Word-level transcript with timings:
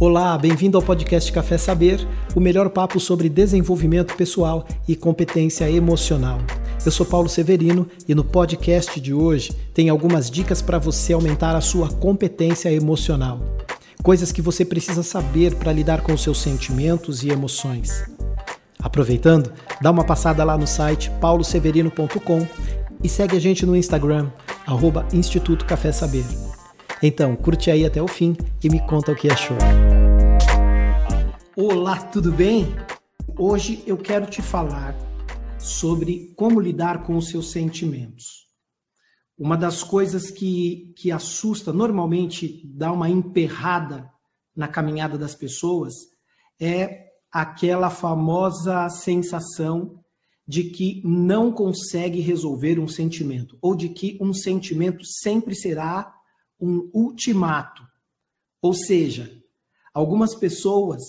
Olá, 0.00 0.38
bem-vindo 0.38 0.78
ao 0.78 0.82
podcast 0.82 1.32
Café 1.32 1.58
Saber, 1.58 2.06
o 2.32 2.38
melhor 2.38 2.70
papo 2.70 3.00
sobre 3.00 3.28
desenvolvimento 3.28 4.14
pessoal 4.14 4.64
e 4.86 4.94
competência 4.94 5.68
emocional. 5.68 6.38
Eu 6.86 6.92
sou 6.92 7.04
Paulo 7.04 7.28
Severino 7.28 7.84
e 8.06 8.14
no 8.14 8.22
podcast 8.22 9.00
de 9.00 9.12
hoje 9.12 9.50
tem 9.74 9.88
algumas 9.88 10.30
dicas 10.30 10.62
para 10.62 10.78
você 10.78 11.14
aumentar 11.14 11.56
a 11.56 11.60
sua 11.60 11.88
competência 11.88 12.72
emocional. 12.72 13.40
Coisas 14.00 14.30
que 14.30 14.40
você 14.40 14.64
precisa 14.64 15.02
saber 15.02 15.56
para 15.56 15.72
lidar 15.72 16.02
com 16.02 16.16
seus 16.16 16.40
sentimentos 16.40 17.24
e 17.24 17.30
emoções. 17.30 18.04
Aproveitando, 18.78 19.52
dá 19.82 19.90
uma 19.90 20.04
passada 20.04 20.44
lá 20.44 20.56
no 20.56 20.68
site 20.68 21.10
pauloseverino.com 21.20 22.46
e 23.02 23.08
segue 23.08 23.36
a 23.36 23.40
gente 23.40 23.66
no 23.66 23.74
Instagram, 23.74 24.28
arroba 24.64 25.08
Instituto 25.12 25.64
Café 25.64 25.90
Saber. 25.90 26.24
Então, 27.00 27.36
curte 27.36 27.70
aí 27.70 27.86
até 27.86 28.02
o 28.02 28.08
fim 28.08 28.36
e 28.62 28.68
me 28.68 28.84
conta 28.84 29.12
o 29.12 29.16
que 29.16 29.30
achou. 29.30 29.56
Olá, 31.56 31.96
tudo 31.96 32.32
bem? 32.32 32.66
Hoje 33.38 33.84
eu 33.86 33.96
quero 33.96 34.26
te 34.26 34.42
falar 34.42 34.96
sobre 35.60 36.32
como 36.36 36.60
lidar 36.60 37.04
com 37.04 37.16
os 37.16 37.28
seus 37.28 37.52
sentimentos. 37.52 38.48
Uma 39.38 39.56
das 39.56 39.84
coisas 39.84 40.28
que, 40.28 40.92
que 40.96 41.12
assusta, 41.12 41.72
normalmente 41.72 42.62
dá 42.66 42.90
uma 42.90 43.08
emperrada 43.08 44.10
na 44.56 44.66
caminhada 44.66 45.16
das 45.16 45.36
pessoas, 45.36 45.94
é 46.60 47.10
aquela 47.30 47.90
famosa 47.90 48.88
sensação 48.88 50.00
de 50.48 50.64
que 50.64 51.00
não 51.04 51.52
consegue 51.52 52.20
resolver 52.20 52.80
um 52.80 52.88
sentimento, 52.88 53.56
ou 53.62 53.76
de 53.76 53.88
que 53.90 54.18
um 54.20 54.32
sentimento 54.32 55.04
sempre 55.04 55.54
será 55.54 56.17
um 56.60 56.90
ultimato. 56.92 57.82
Ou 58.60 58.74
seja, 58.74 59.30
algumas 59.94 60.34
pessoas 60.34 61.02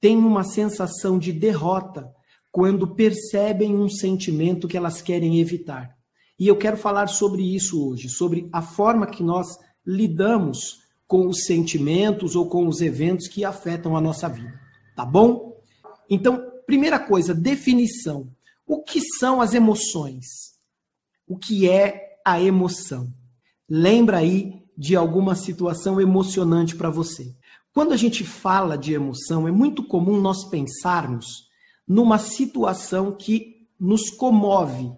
têm 0.00 0.16
uma 0.16 0.44
sensação 0.44 1.18
de 1.18 1.32
derrota 1.32 2.12
quando 2.50 2.94
percebem 2.94 3.74
um 3.74 3.88
sentimento 3.88 4.66
que 4.66 4.76
elas 4.76 5.02
querem 5.02 5.40
evitar. 5.40 5.94
E 6.38 6.48
eu 6.48 6.56
quero 6.56 6.76
falar 6.76 7.06
sobre 7.06 7.42
isso 7.54 7.86
hoje, 7.86 8.08
sobre 8.08 8.48
a 8.52 8.62
forma 8.62 9.06
que 9.06 9.22
nós 9.22 9.46
lidamos 9.86 10.80
com 11.06 11.26
os 11.26 11.44
sentimentos 11.44 12.34
ou 12.34 12.48
com 12.48 12.66
os 12.66 12.80
eventos 12.80 13.28
que 13.28 13.44
afetam 13.44 13.96
a 13.96 14.00
nossa 14.00 14.28
vida. 14.28 14.58
Tá 14.94 15.04
bom? 15.04 15.60
Então, 16.08 16.50
primeira 16.66 16.98
coisa, 16.98 17.34
definição. 17.34 18.28
O 18.66 18.82
que 18.82 19.00
são 19.18 19.40
as 19.40 19.54
emoções? 19.54 20.24
O 21.26 21.36
que 21.36 21.68
é 21.68 22.18
a 22.24 22.40
emoção? 22.40 23.12
Lembra 23.68 24.18
aí 24.18 24.62
de 24.76 24.94
alguma 24.94 25.34
situação 25.34 26.00
emocionante 26.00 26.76
para 26.76 26.90
você. 26.90 27.34
Quando 27.72 27.92
a 27.92 27.96
gente 27.96 28.24
fala 28.24 28.76
de 28.76 28.92
emoção, 28.92 29.48
é 29.48 29.50
muito 29.50 29.82
comum 29.82 30.20
nós 30.20 30.44
pensarmos 30.48 31.48
numa 31.86 32.18
situação 32.18 33.12
que 33.12 33.66
nos 33.78 34.10
comove, 34.10 34.92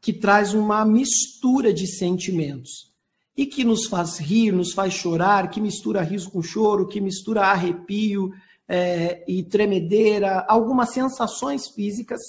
que 0.00 0.12
traz 0.12 0.52
uma 0.52 0.84
mistura 0.84 1.72
de 1.72 1.86
sentimentos 1.86 2.92
e 3.36 3.46
que 3.46 3.64
nos 3.64 3.86
faz 3.86 4.18
rir, 4.18 4.52
nos 4.52 4.72
faz 4.72 4.94
chorar, 4.94 5.48
que 5.50 5.60
mistura 5.60 6.02
riso 6.02 6.30
com 6.30 6.42
choro, 6.42 6.88
que 6.88 7.00
mistura 7.00 7.46
arrepio 7.46 8.32
é, 8.66 9.24
e 9.28 9.42
tremedeira, 9.42 10.44
algumas 10.48 10.90
sensações 10.90 11.68
físicas 11.68 12.20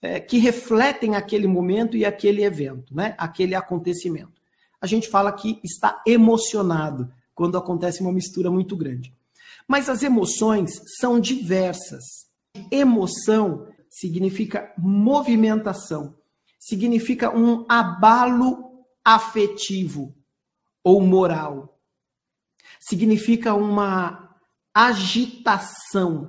é, 0.00 0.18
que 0.20 0.38
refletem 0.38 1.14
aquele 1.14 1.46
momento 1.46 1.96
e 1.96 2.04
aquele 2.04 2.42
evento, 2.42 2.94
né? 2.94 3.14
aquele 3.18 3.54
acontecimento 3.54 4.41
a 4.82 4.86
gente 4.88 5.08
fala 5.08 5.32
que 5.32 5.60
está 5.62 6.02
emocionado 6.04 7.08
quando 7.32 7.56
acontece 7.56 8.02
uma 8.02 8.12
mistura 8.12 8.50
muito 8.50 8.76
grande. 8.76 9.14
Mas 9.66 9.88
as 9.88 10.02
emoções 10.02 10.72
são 10.98 11.20
diversas. 11.20 12.02
Emoção 12.68 13.68
significa 13.88 14.74
movimentação, 14.76 16.16
significa 16.58 17.34
um 17.34 17.64
abalo 17.68 18.84
afetivo 19.04 20.14
ou 20.82 21.00
moral, 21.00 21.78
significa 22.80 23.54
uma 23.54 24.36
agitação. 24.74 26.28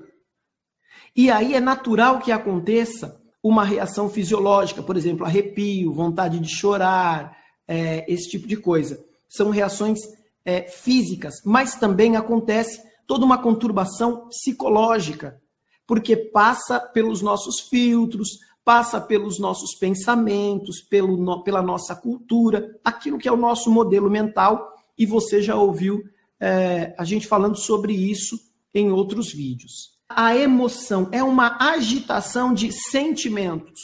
E 1.16 1.32
aí 1.32 1.56
é 1.56 1.60
natural 1.60 2.20
que 2.20 2.32
aconteça 2.32 3.20
uma 3.42 3.66
reação 3.66 4.10
fisiológica, 4.10 4.84
por 4.84 4.96
exemplo, 4.96 5.26
arrepio, 5.26 5.92
vontade 5.92 6.40
de 6.40 6.48
chorar, 6.48 7.43
é, 7.68 8.06
esse 8.12 8.30
tipo 8.30 8.48
de 8.48 8.58
coisa. 8.58 9.04
São 9.30 9.50
reações 9.50 10.00
é, 10.46 10.64
físicas, 10.64 11.36
mas 11.46 11.76
também 11.76 12.16
acontece 12.16 12.82
toda 13.08 13.26
uma 13.26 13.38
conturbação 13.38 14.28
psicológica, 14.28 15.42
porque 15.86 16.16
passa 16.16 16.80
pelos 16.80 17.22
nossos 17.22 17.60
filtros, 17.60 18.40
passa 18.64 19.00
pelos 19.00 19.40
nossos 19.40 19.76
pensamentos, 19.78 20.82
pelo, 20.82 21.44
pela 21.44 21.62
nossa 21.62 21.96
cultura, 21.96 22.80
aquilo 22.84 23.18
que 23.18 23.28
é 23.28 23.32
o 23.32 23.38
nosso 23.38 23.70
modelo 23.70 24.10
mental, 24.10 24.74
e 24.98 25.06
você 25.06 25.42
já 25.42 25.56
ouviu 25.56 26.04
é, 26.40 26.94
a 26.98 27.04
gente 27.04 27.28
falando 27.28 27.58
sobre 27.58 27.94
isso 27.94 28.38
em 28.74 28.92
outros 28.92 29.34
vídeos. 29.34 29.94
A 30.08 30.36
emoção 30.36 31.10
é 31.12 31.24
uma 31.24 31.58
agitação 31.60 32.54
de 32.54 32.72
sentimentos. 32.90 33.80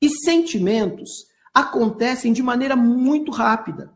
E 0.00 0.10
sentimentos 0.10 1.10
acontecem 1.54 2.32
de 2.32 2.42
maneira 2.42 2.74
muito 2.74 3.30
rápida. 3.30 3.92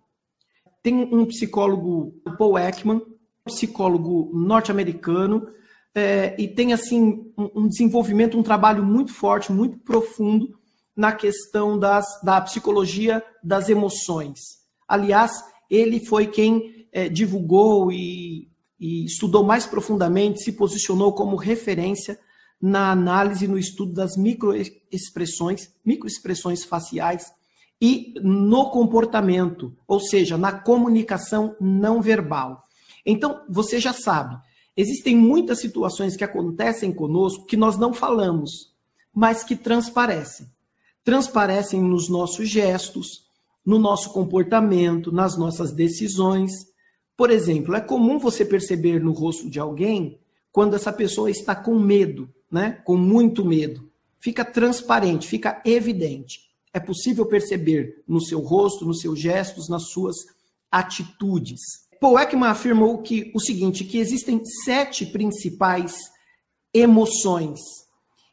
Tem 0.80 0.94
um 0.94 1.26
psicólogo, 1.26 2.14
Paul 2.38 2.56
Ekman, 2.56 3.02
psicólogo 3.44 4.30
norte-americano, 4.32 5.48
é, 5.94 6.36
e 6.38 6.46
tem 6.46 6.72
assim 6.72 7.32
um, 7.36 7.62
um, 7.62 7.69
desenvolvimento, 7.69 8.38
um 8.38 8.42
trabalho 8.42 8.84
muito 8.84 9.12
forte, 9.12 9.50
muito 9.50 9.78
profundo 9.78 10.56
na 10.94 11.12
questão 11.12 11.76
das, 11.76 12.06
da 12.22 12.41
psicologia 12.41 13.22
das 13.42 13.69
emoções. 13.69 14.38
Aliás, 14.86 15.32
ele 15.69 15.98
foi 15.98 16.28
quem 16.28 16.86
é, 16.92 17.08
divulgou 17.08 17.90
e, 17.90 18.48
e 18.78 19.04
estudou 19.04 19.42
mais 19.42 19.66
profundamente, 19.66 20.42
se 20.42 20.52
posicionou 20.52 21.12
como 21.12 21.36
referência 21.36 22.19
na 22.60 22.90
análise 22.92 23.48
no 23.48 23.58
estudo 23.58 23.92
das 23.92 24.16
microexpressões, 24.16 25.70
microexpressões 25.84 26.64
faciais 26.64 27.32
e 27.81 28.15
no 28.22 28.71
comportamento, 28.71 29.72
ou 29.87 30.00
seja, 30.00 30.37
na 30.37 30.53
comunicação 30.53 31.55
não 31.61 32.03
verbal. 32.03 32.66
Então, 33.06 33.43
você 33.49 33.78
já 33.78 33.93
sabe, 33.93 34.37
existem 34.77 35.16
muitas 35.16 35.61
situações 35.61 36.17
que 36.17 36.25
acontecem 36.25 36.93
conosco 36.93 37.47
que 37.47 37.56
nós 37.56 37.78
não 37.78 37.93
falamos, 37.93 38.75
mas 39.15 39.44
que 39.44 39.55
transparecem. 39.55 40.47
Transparecem 41.05 41.81
nos 41.81 42.09
nossos 42.09 42.49
gestos, 42.49 43.27
no 43.65 43.78
nosso 43.78 44.12
comportamento, 44.12 45.12
nas 45.12 45.38
nossas 45.38 45.72
decisões. 45.72 46.53
Por 47.17 47.31
exemplo, 47.31 47.75
é 47.75 47.81
comum 47.81 48.19
você 48.19 48.44
perceber 48.44 49.00
no 49.00 49.12
rosto 49.12 49.49
de 49.49 49.61
alguém 49.61 50.19
quando 50.50 50.75
essa 50.75 50.93
pessoa 50.93 51.31
está 51.31 51.55
com 51.55 51.78
medo, 51.78 52.28
né? 52.50 52.81
Com 52.84 52.97
muito 52.97 53.44
medo. 53.44 53.88
Fica 54.19 54.44
transparente, 54.44 55.28
fica 55.28 55.62
evidente 55.65 56.47
é 56.78 56.81
possível 56.81 57.27
perceber 57.27 58.03
no 58.06 58.21
seu 58.21 58.41
rosto, 58.41 58.87
nos 58.87 59.00
seus 59.00 59.19
gestos, 59.19 59.69
nas 59.69 59.91
suas 59.91 60.15
atitudes. 60.71 61.61
Paul 62.00 62.19
Ekman 62.19 62.49
afirmou 62.49 63.03
que 63.03 63.33
o 63.34 63.41
seguinte, 63.41 63.84
que 63.84 63.99
existem 63.99 64.41
sete 64.65 65.05
principais 65.05 65.97
emoções 66.72 67.59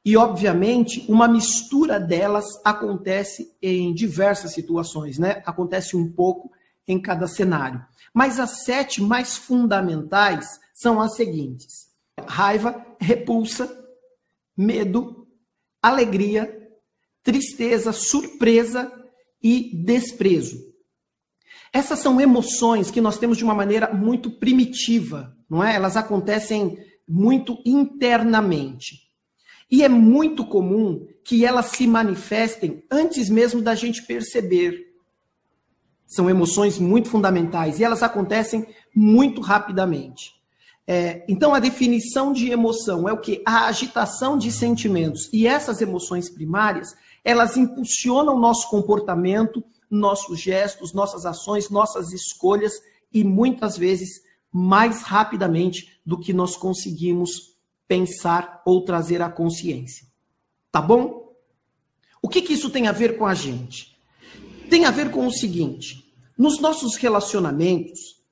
e, 0.06 0.16
obviamente, 0.16 1.04
uma 1.10 1.28
mistura 1.28 2.00
delas 2.00 2.46
acontece 2.64 3.52
em 3.60 3.92
diversas 3.92 4.54
situações, 4.54 5.18
né? 5.18 5.42
Acontece 5.44 5.98
um 5.98 6.12
pouco 6.12 6.52
em 6.88 7.02
cada 7.02 7.26
cenário. 7.26 7.84
Mas 8.14 8.40
as 8.40 8.64
sete 8.64 9.02
mais 9.02 9.36
fundamentais 9.36 10.60
são 10.72 11.02
as 11.02 11.16
seguintes: 11.16 11.88
raiva, 12.28 12.86
repulsa, 13.00 13.68
medo, 14.56 15.28
alegria, 15.82 16.65
tristeza, 17.26 17.92
surpresa 17.92 18.90
e 19.44 19.72
desprezo. 19.84 20.64
Essas 21.74 22.00
são 22.00 22.22
emoções 22.22 22.92
que 22.92 23.02
nós 23.02 23.18
temos 23.18 23.38
de 23.38 23.44
uma 23.44 23.56
maneira 23.56 23.92
muito 23.92 24.30
primitiva, 24.30 25.36
não 25.50 25.62
é? 25.62 25.76
Elas 25.76 25.98
acontecem 25.98 26.78
muito 27.06 27.58
internamente. 27.66 29.10
E 29.70 29.84
é 29.84 29.90
muito 29.90 30.46
comum 30.46 31.08
que 31.24 31.44
elas 31.44 31.66
se 31.66 31.88
manifestem 31.88 32.84
antes 32.90 33.28
mesmo 33.28 33.60
da 33.60 33.74
gente 33.74 34.04
perceber. 34.04 34.86
São 36.06 36.30
emoções 36.30 36.78
muito 36.78 37.10
fundamentais 37.10 37.80
e 37.80 37.84
elas 37.84 38.04
acontecem 38.04 38.68
muito 38.96 39.42
rapidamente. 39.42 40.36
É, 40.88 41.26
então, 41.28 41.56
a 41.56 41.60
definição 41.60 42.32
de 42.32 42.52
emoção 42.52 43.10
é 43.10 43.14
o 43.14 43.18
que? 43.18 43.42
A 43.46 43.66
agitação 43.66 44.38
de 44.38 44.52
sentimentos. 44.52 45.30
E 45.34 45.48
essas 45.48 45.82
emoções 45.82 46.30
primárias, 46.30 46.96
elas 47.26 47.58
impulsionam 47.58 48.40
nosso 48.40 48.70
comportamento, 48.70 49.64
nossos 49.90 50.40
gestos, 50.40 50.94
nossas 50.94 51.26
ações, 51.26 51.72
nossas 51.72 52.14
escolhas 52.14 52.74
e 53.12 53.24
muitas 53.24 53.76
vezes 53.76 54.22
mais 54.52 55.02
rapidamente 55.02 56.00
do 56.06 56.20
que 56.20 56.32
nós 56.32 56.56
conseguimos 56.56 57.56
pensar 57.88 58.62
ou 58.64 58.86
trazer 58.86 59.24
à 59.24 59.30
consciência. 59.30 60.06
Tá 60.72 60.80
bom? 60.80 61.34
O 62.22 62.30
que, 62.30 62.42
que 62.42 62.54
isso 62.54 62.70
tem 62.70 62.88
a 62.88 62.92
ver 62.92 63.18
com 63.18 63.26
a 63.26 63.34
gente? 63.34 63.98
Tem 64.70 64.86
a 64.86 64.92
ver 64.92 65.10
com 65.10 65.26
o 65.26 65.32
seguinte: 65.32 66.14
nos 66.38 66.60
nossos 66.60 66.96
relacionamentos, 66.96 68.24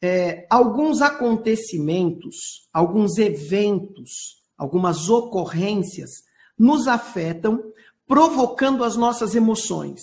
é, 0.00 0.46
alguns 0.48 1.02
acontecimentos, 1.02 2.68
alguns 2.72 3.18
eventos, 3.18 4.42
algumas 4.56 5.08
ocorrências 5.08 6.24
nos 6.58 6.86
afetam, 6.86 7.62
provocando 8.06 8.84
as 8.84 8.96
nossas 8.96 9.34
emoções. 9.34 10.00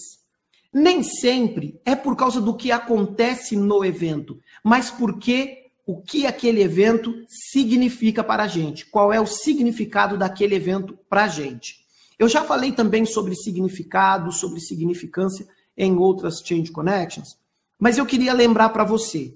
Nem 0.74 1.04
sempre 1.04 1.80
é 1.86 1.96
por 1.96 2.16
causa 2.16 2.42
do 2.42 2.56
que 2.56 2.72
acontece 2.72 3.56
no 3.56 3.86
evento, 3.86 4.40
mas 4.64 4.90
porque 4.90 5.64
o 5.86 6.02
que 6.02 6.26
aquele 6.26 6.62
evento 6.62 7.14
significa 7.28 8.24
para 8.24 8.44
a 8.44 8.48
gente, 8.48 8.86
qual 8.86 9.12
é 9.12 9.20
o 9.20 9.28
significado 9.28 10.18
daquele 10.18 10.56
evento 10.56 10.98
para 11.10 11.26
a 11.26 11.28
gente. 11.28 11.84
Eu 12.18 12.28
já 12.30 12.44
falei 12.44 12.72
também 12.72 13.06
sobre 13.06 13.36
significado, 13.36 14.32
sobre 14.32 14.60
significância 14.62 15.46
em 15.78 15.98
outras 15.98 16.40
Change 16.40 16.72
Connections, 16.72 17.38
mas 17.78 17.98
eu 17.98 18.06
queria 18.06 18.34
lembrar 18.34 18.70
para 18.70 18.84
você. 18.84 19.36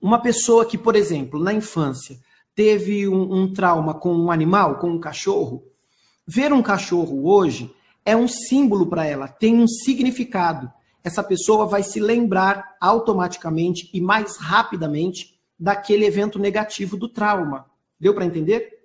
Uma 0.00 0.18
pessoa 0.18 0.64
que, 0.64 0.78
por 0.78 0.96
exemplo, 0.96 1.38
na 1.38 1.52
infância 1.52 2.18
teve 2.54 3.06
um, 3.06 3.42
um 3.42 3.52
trauma 3.52 3.92
com 3.94 4.14
um 4.14 4.30
animal, 4.30 4.78
com 4.78 4.90
um 4.90 4.98
cachorro, 4.98 5.62
ver 6.32 6.52
um 6.52 6.62
cachorro 6.62 7.28
hoje 7.28 7.74
é 8.04 8.16
um 8.16 8.28
símbolo 8.28 8.86
para 8.86 9.04
ela, 9.04 9.26
tem 9.26 9.56
um 9.56 9.66
significado. 9.66 10.70
Essa 11.02 11.24
pessoa 11.24 11.66
vai 11.66 11.82
se 11.82 11.98
lembrar 11.98 12.76
automaticamente 12.80 13.90
e 13.92 14.00
mais 14.00 14.36
rapidamente 14.36 15.38
daquele 15.58 16.04
evento 16.06 16.38
negativo 16.38 16.96
do 16.96 17.08
trauma. 17.08 17.66
Deu 17.98 18.14
para 18.14 18.24
entender? 18.24 18.78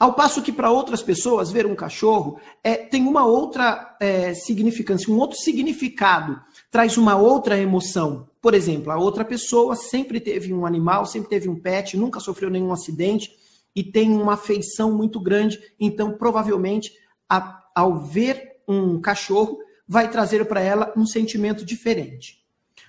Ao 0.00 0.14
passo 0.14 0.42
que 0.42 0.52
para 0.52 0.70
outras 0.70 1.02
pessoas, 1.02 1.50
ver 1.50 1.66
um 1.66 1.74
cachorro 1.74 2.40
é, 2.62 2.76
tem 2.76 3.06
uma 3.06 3.24
outra 3.24 3.96
é, 4.00 4.34
significância, 4.34 5.12
um 5.12 5.18
outro 5.18 5.36
significado, 5.38 6.40
traz 6.70 6.96
uma 6.96 7.16
outra 7.16 7.58
emoção. 7.58 8.28
Por 8.40 8.54
exemplo, 8.54 8.92
a 8.92 8.96
outra 8.96 9.24
pessoa 9.24 9.76
sempre 9.76 10.20
teve 10.20 10.52
um 10.52 10.64
animal, 10.66 11.04
sempre 11.04 11.28
teve 11.28 11.48
um 11.48 11.58
pet, 11.58 11.96
nunca 11.96 12.20
sofreu 12.20 12.50
nenhum 12.50 12.72
acidente 12.72 13.30
e 13.78 13.82
tem 13.84 14.10
uma 14.10 14.32
afeição 14.32 14.90
muito 14.90 15.20
grande, 15.20 15.60
então 15.78 16.18
provavelmente 16.18 16.92
a, 17.30 17.64
ao 17.72 18.00
ver 18.00 18.56
um 18.66 19.00
cachorro, 19.00 19.56
vai 19.86 20.10
trazer 20.10 20.44
para 20.46 20.60
ela 20.60 20.92
um 20.96 21.06
sentimento 21.06 21.64
diferente. 21.64 22.44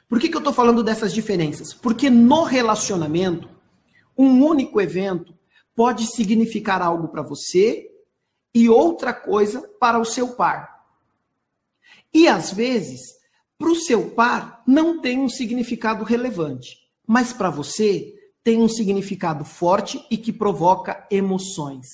Por 0.07 0.19
que, 0.19 0.27
que 0.27 0.35
eu 0.35 0.39
estou 0.39 0.51
falando 0.51 0.83
dessas 0.83 1.13
diferenças? 1.13 1.75
Porque 1.75 2.09
no 2.09 2.41
relacionamento, 2.41 3.47
um 4.17 4.43
único 4.43 4.81
evento 4.81 5.31
pode 5.75 6.07
significar 6.07 6.81
algo 6.81 7.09
para 7.09 7.21
você 7.21 7.91
e 8.51 8.67
outra 8.67 9.13
coisa 9.13 9.61
para 9.79 9.99
o 9.99 10.05
seu 10.05 10.29
par. 10.29 10.87
E 12.11 12.27
às 12.27 12.51
vezes, 12.51 12.99
para 13.59 13.69
o 13.69 13.75
seu 13.75 14.09
par, 14.09 14.63
não 14.65 14.99
tem 14.99 15.19
um 15.19 15.29
significado 15.29 16.03
relevante, 16.03 16.79
mas 17.05 17.31
para 17.31 17.51
você 17.51 18.18
tem 18.43 18.61
um 18.61 18.69
significado 18.69 19.43
forte 19.43 20.03
e 20.09 20.17
que 20.17 20.31
provoca 20.31 21.07
emoções. 21.11 21.87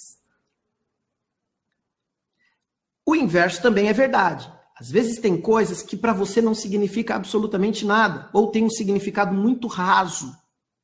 O 3.05 3.15
inverso 3.15 3.61
também 3.61 3.87
é 3.87 3.93
verdade. 3.93 4.51
Às 4.77 4.91
vezes 4.91 5.19
tem 5.19 5.39
coisas 5.39 5.81
que 5.81 5.95
para 5.95 6.11
você 6.11 6.41
não 6.41 6.53
significa 6.53 7.15
absolutamente 7.15 7.85
nada, 7.85 8.29
ou 8.33 8.51
tem 8.51 8.63
um 8.63 8.69
significado 8.69 9.33
muito 9.33 9.67
raso, 9.67 10.35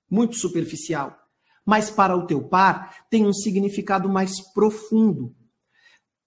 muito 0.10 0.38
superficial. 0.38 1.18
Mas 1.66 1.90
para 1.90 2.16
o 2.16 2.26
teu 2.26 2.42
par 2.44 3.06
tem 3.10 3.26
um 3.26 3.34
significado 3.34 4.08
mais 4.08 4.40
profundo. 4.54 5.36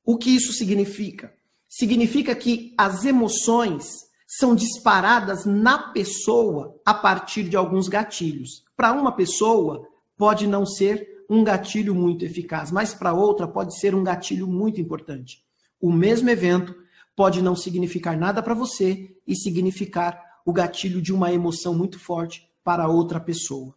O 0.05 0.19
que 0.19 0.31
isso 0.31 0.53
significa? 0.53 1.35
Significa 1.69 2.35
que 2.35 2.75
as 2.77 3.05
emoções 3.05 4.05
são 4.39 4.55
disparadas 4.55 5.45
na 5.45 5.79
pessoa 5.79 6.81
a 6.85 6.95
partir 6.95 7.45
de 7.45 7.57
alguns 7.57 7.89
gatilhos. 7.89 8.65
Para 8.77 8.93
uma 8.93 9.13
pessoa, 9.13 9.87
pode 10.17 10.47
não 10.47 10.65
ser 10.67 11.25
um 11.29 11.43
gatilho 11.43 11.95
muito 11.95 12.25
eficaz, 12.25 12.71
mas 12.71 12.95
para 12.95 13.13
outra 13.13 13.49
pode 13.49 13.79
ser 13.79 13.95
um 13.95 14.05
gatilho 14.05 14.47
muito 14.47 14.81
importante 14.81 15.45
o 15.85 15.93
mesmo 15.93 16.31
evento 16.31 16.75
pode 17.15 17.43
não 17.43 17.55
significar 17.55 18.17
nada 18.17 18.43
para 18.43 18.55
você 18.55 19.15
e 19.27 19.37
significar 19.37 20.19
o 20.43 20.51
gatilho 20.51 21.03
de 21.03 21.13
uma 21.13 21.31
emoção 21.31 21.75
muito 21.75 21.99
forte 21.99 22.49
para 22.65 22.89
outra 22.89 23.21
pessoa. 23.21 23.75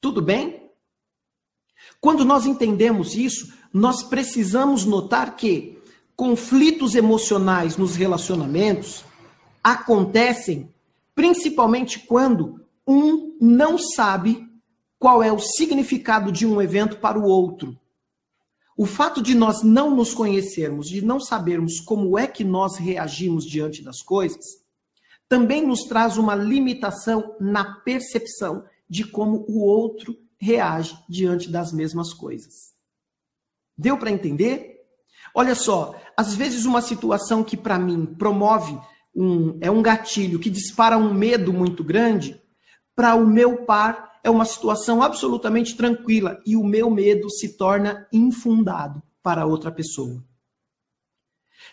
Tudo 0.00 0.20
bem? 0.20 0.68
Quando 2.00 2.24
nós 2.24 2.44
entendemos 2.44 3.14
isso, 3.14 3.54
nós 3.72 4.02
precisamos 4.02 4.84
notar 4.84 5.36
que 5.36 5.80
conflitos 6.16 6.96
emocionais 6.96 7.76
nos 7.76 7.94
relacionamentos 7.94 9.04
acontecem 9.62 10.72
principalmente 11.14 11.98
quando 12.00 12.64
um 12.86 13.36
não 13.40 13.78
sabe 13.78 14.48
qual 14.98 15.22
é 15.22 15.32
o 15.32 15.38
significado 15.38 16.30
de 16.30 16.46
um 16.46 16.60
evento 16.60 16.98
para 16.98 17.18
o 17.18 17.24
outro. 17.24 17.78
O 18.76 18.86
fato 18.86 19.22
de 19.22 19.34
nós 19.34 19.62
não 19.62 19.94
nos 19.94 20.14
conhecermos, 20.14 20.88
de 20.88 21.04
não 21.04 21.20
sabermos 21.20 21.80
como 21.80 22.18
é 22.18 22.26
que 22.26 22.42
nós 22.44 22.76
reagimos 22.76 23.44
diante 23.44 23.82
das 23.82 24.00
coisas, 24.00 24.44
também 25.28 25.66
nos 25.66 25.84
traz 25.84 26.16
uma 26.16 26.34
limitação 26.34 27.36
na 27.38 27.74
percepção 27.80 28.64
de 28.88 29.04
como 29.04 29.44
o 29.48 29.60
outro 29.60 30.18
reage 30.38 30.98
diante 31.08 31.50
das 31.50 31.72
mesmas 31.72 32.12
coisas. 32.12 32.74
Deu 33.76 33.96
para 33.96 34.10
entender? 34.10 34.80
Olha 35.34 35.54
só, 35.54 35.94
às 36.16 36.34
vezes 36.34 36.64
uma 36.64 36.82
situação 36.82 37.44
que 37.44 37.56
para 37.56 37.78
mim 37.78 38.06
promove 38.06 38.78
um 39.14 39.58
é 39.60 39.70
um 39.70 39.82
gatilho 39.82 40.38
que 40.38 40.50
dispara 40.50 40.96
um 40.96 41.12
medo 41.12 41.52
muito 41.52 41.82
grande, 41.82 42.40
para 42.94 43.14
o 43.14 43.26
meu 43.26 43.64
par 43.64 44.10
é 44.22 44.30
uma 44.30 44.44
situação 44.44 45.02
absolutamente 45.02 45.76
tranquila 45.76 46.40
e 46.44 46.56
o 46.56 46.64
meu 46.64 46.90
medo 46.90 47.30
se 47.30 47.56
torna 47.56 48.06
infundado 48.12 49.02
para 49.22 49.46
outra 49.46 49.72
pessoa. 49.72 50.22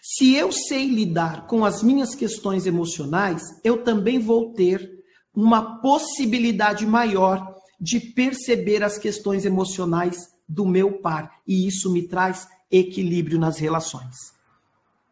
Se 0.01 0.35
eu 0.35 0.51
sei 0.51 0.87
lidar 0.87 1.47
com 1.47 1.65
as 1.65 1.81
minhas 1.81 2.15
questões 2.15 2.65
emocionais, 2.65 3.41
eu 3.63 3.83
também 3.83 4.19
vou 4.19 4.53
ter 4.53 5.03
uma 5.33 5.79
possibilidade 5.81 6.85
maior 6.85 7.55
de 7.79 7.99
perceber 7.99 8.83
as 8.83 8.97
questões 8.97 9.45
emocionais 9.45 10.17
do 10.47 10.65
meu 10.65 10.99
par, 10.99 11.41
e 11.45 11.67
isso 11.67 11.91
me 11.91 12.07
traz 12.07 12.47
equilíbrio 12.71 13.37
nas 13.37 13.57
relações. 13.57 14.15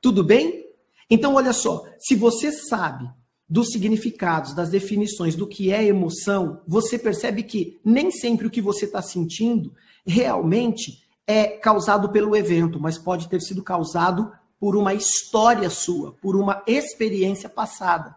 Tudo 0.02 0.24
bem? 0.24 0.65
Então, 1.10 1.36
olha 1.36 1.54
só, 1.54 1.86
se 2.00 2.16
você 2.16 2.52
sabe 2.52 3.10
dos 3.48 3.70
significados, 3.70 4.54
das 4.54 4.70
definições 4.70 5.36
do 5.36 5.48
que 5.48 5.72
é 5.72 5.84
emoção, 5.84 6.62
você 6.68 6.98
percebe 6.98 7.44
que 7.44 7.80
nem 7.86 8.10
sempre 8.10 8.48
o 8.48 8.50
que 8.50 8.62
você 8.62 8.86
está 8.86 9.02
sentindo 9.02 9.74
realmente 10.06 11.04
é 11.28 11.48
causado 11.48 12.10
pelo 12.10 12.36
evento, 12.36 12.80
mas 12.80 12.98
pode 12.98 13.30
ter 13.30 13.42
sido 13.42 13.64
causado 13.64 14.32
por 14.60 14.76
uma 14.76 14.94
história 14.94 15.70
sua, 15.70 16.14
por 16.14 16.36
uma 16.36 16.64
experiência 16.66 17.50
passada. 17.50 18.16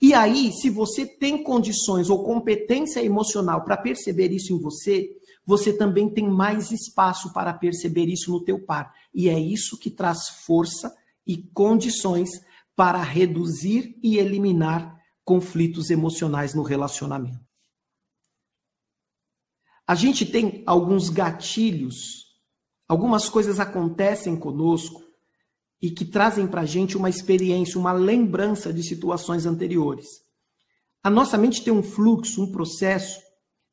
E 0.00 0.14
aí, 0.14 0.52
se 0.52 0.70
você 0.70 1.04
tem 1.04 1.42
condições 1.42 2.08
ou 2.08 2.22
competência 2.24 3.02
emocional 3.04 3.64
para 3.64 3.76
perceber 3.76 4.32
isso 4.32 4.52
em 4.52 4.58
você, 4.58 5.16
você 5.44 5.72
também 5.72 6.08
tem 6.08 6.28
mais 6.28 6.70
espaço 6.70 7.32
para 7.32 7.52
perceber 7.52 8.06
isso 8.06 8.30
no 8.30 8.44
teu 8.44 8.60
par. 8.60 8.94
E 9.12 9.28
é 9.28 9.38
isso 9.38 9.78
que 9.78 9.90
traz 9.90 10.28
força 10.44 10.94
e 11.28 11.36
condições 11.36 12.30
para 12.74 13.02
reduzir 13.02 13.98
e 14.02 14.16
eliminar 14.16 14.98
conflitos 15.24 15.90
emocionais 15.90 16.54
no 16.54 16.62
relacionamento. 16.62 17.46
A 19.86 19.94
gente 19.94 20.24
tem 20.24 20.62
alguns 20.66 21.10
gatilhos, 21.10 21.96
algumas 22.88 23.28
coisas 23.28 23.60
acontecem 23.60 24.36
conosco 24.36 25.02
e 25.80 25.90
que 25.90 26.04
trazem 26.04 26.46
para 26.46 26.62
a 26.62 26.66
gente 26.66 26.96
uma 26.96 27.08
experiência, 27.08 27.78
uma 27.78 27.92
lembrança 27.92 28.72
de 28.72 28.82
situações 28.82 29.46
anteriores. 29.46 30.06
A 31.02 31.10
nossa 31.10 31.38
mente 31.38 31.62
tem 31.62 31.72
um 31.72 31.82
fluxo, 31.82 32.42
um 32.42 32.52
processo 32.52 33.20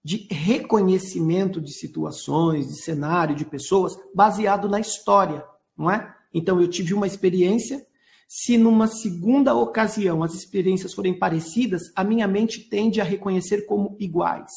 de 0.03 0.27
reconhecimento 0.31 1.59
de 1.59 1.73
situações, 1.73 2.67
de 2.67 2.81
cenário, 2.81 3.35
de 3.35 3.43
pessoas, 3.43 3.97
baseado 4.13 4.69
na 4.69 4.79
história, 4.79 5.45
não 5.75 5.89
é? 5.89 6.14
Então 6.35 6.59
eu 6.59 6.67
tive 6.67 6.93
uma 6.93 7.07
experiência 7.07 7.87
se 8.27 8.57
numa 8.57 8.87
segunda 8.87 9.55
ocasião 9.55 10.21
as 10.21 10.33
experiências 10.33 10.93
forem 10.93 11.17
parecidas, 11.17 11.83
a 11.95 12.03
minha 12.03 12.27
mente 12.27 12.67
tende 12.69 12.99
a 12.99 13.05
reconhecer 13.05 13.65
como 13.65 13.95
iguais. 13.99 14.51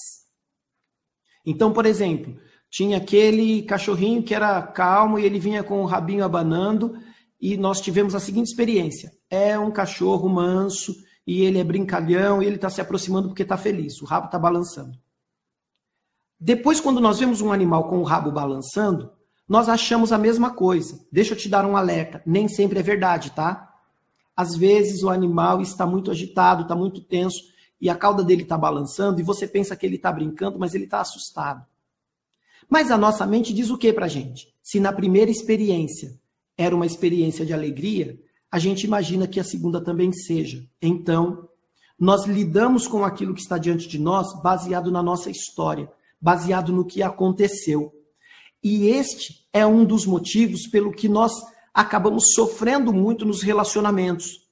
Então, 1.46 1.72
por 1.72 1.86
exemplo, 1.86 2.36
tinha 2.68 2.96
aquele 2.96 3.62
cachorrinho 3.62 4.22
que 4.22 4.34
era 4.34 4.60
calmo 4.60 5.18
e 5.18 5.24
ele 5.24 5.38
vinha 5.38 5.62
com 5.62 5.80
o 5.80 5.86
rabinho 5.86 6.24
abanando, 6.24 6.98
e 7.40 7.56
nós 7.56 7.80
tivemos 7.80 8.14
a 8.14 8.20
seguinte 8.20 8.48
experiência: 8.48 9.12
é 9.30 9.56
um 9.56 9.70
cachorro 9.70 10.28
manso 10.28 10.92
e 11.24 11.42
ele 11.42 11.58
é 11.58 11.64
brincalhão 11.64 12.42
e 12.42 12.46
ele 12.46 12.56
está 12.56 12.68
se 12.68 12.80
aproximando 12.80 13.28
porque 13.28 13.42
está 13.42 13.56
feliz, 13.56 14.00
o 14.02 14.04
rabo 14.04 14.26
está 14.26 14.38
balançando. 14.38 14.98
Depois, 16.40 16.80
quando 16.80 17.00
nós 17.00 17.18
vemos 17.20 17.40
um 17.40 17.52
animal 17.52 17.88
com 17.88 17.98
o 17.98 18.04
rabo 18.04 18.32
balançando, 18.32 19.12
nós 19.48 19.68
achamos 19.68 20.12
a 20.12 20.18
mesma 20.18 20.50
coisa. 20.50 21.00
Deixa 21.10 21.32
eu 21.32 21.38
te 21.38 21.48
dar 21.48 21.64
um 21.64 21.76
alerta. 21.76 22.22
Nem 22.26 22.48
sempre 22.48 22.78
é 22.78 22.82
verdade, 22.82 23.30
tá? 23.30 23.74
Às 24.36 24.54
vezes 24.54 25.02
o 25.02 25.10
animal 25.10 25.60
está 25.60 25.86
muito 25.86 26.10
agitado, 26.10 26.62
está 26.62 26.76
muito 26.76 27.00
tenso 27.00 27.42
e 27.80 27.88
a 27.88 27.94
cauda 27.94 28.22
dele 28.22 28.42
está 28.42 28.58
balançando 28.58 29.20
e 29.20 29.24
você 29.24 29.46
pensa 29.46 29.74
que 29.74 29.86
ele 29.86 29.96
está 29.96 30.12
brincando, 30.12 30.58
mas 30.58 30.74
ele 30.74 30.84
está 30.84 31.00
assustado. 31.00 31.64
Mas 32.68 32.90
a 32.90 32.98
nossa 32.98 33.26
mente 33.26 33.54
diz 33.54 33.70
o 33.70 33.78
que 33.78 33.92
para 33.92 34.06
gente? 34.06 34.54
Se 34.62 34.78
na 34.78 34.92
primeira 34.92 35.30
experiência 35.30 36.18
era 36.56 36.74
uma 36.74 36.86
experiência 36.86 37.46
de 37.46 37.52
alegria, 37.52 38.18
a 38.50 38.58
gente 38.58 38.84
imagina 38.84 39.26
que 39.26 39.40
a 39.40 39.44
segunda 39.44 39.80
também 39.80 40.12
seja. 40.12 40.64
Então, 40.80 41.48
nós 41.98 42.26
lidamos 42.26 42.86
com 42.86 43.04
aquilo 43.04 43.34
que 43.34 43.40
está 43.40 43.58
diante 43.58 43.88
de 43.88 43.98
nós 43.98 44.40
baseado 44.42 44.90
na 44.90 45.02
nossa 45.02 45.30
história, 45.30 45.90
baseado 46.20 46.72
no 46.72 46.84
que 46.84 47.02
aconteceu. 47.02 47.92
E 48.62 48.88
este 48.88 49.46
é 49.52 49.64
um 49.66 49.84
dos 49.84 50.04
motivos 50.04 50.66
pelo 50.66 50.92
que 50.92 51.08
nós 51.08 51.32
acabamos 51.72 52.32
sofrendo 52.34 52.92
muito 52.92 53.24
nos 53.24 53.42
relacionamentos. 53.42 54.46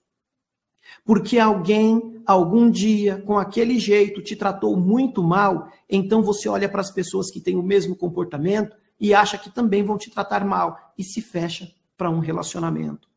Porque 1.04 1.38
alguém, 1.38 2.22
algum 2.26 2.70
dia, 2.70 3.20
com 3.22 3.38
aquele 3.38 3.78
jeito, 3.78 4.22
te 4.22 4.36
tratou 4.36 4.76
muito 4.76 5.22
mal, 5.22 5.68
então 5.88 6.22
você 6.22 6.48
olha 6.48 6.68
para 6.68 6.80
as 6.80 6.90
pessoas 6.90 7.30
que 7.30 7.40
têm 7.40 7.56
o 7.56 7.62
mesmo 7.62 7.96
comportamento 7.96 8.76
e 8.98 9.12
acha 9.14 9.36
que 9.38 9.50
também 9.50 9.82
vão 9.82 9.98
te 9.98 10.10
tratar 10.10 10.44
mal 10.44 10.92
e 10.96 11.04
se 11.04 11.20
fecha 11.20 11.70
para 11.96 12.10
um 12.10 12.18
relacionamento. 12.18 13.08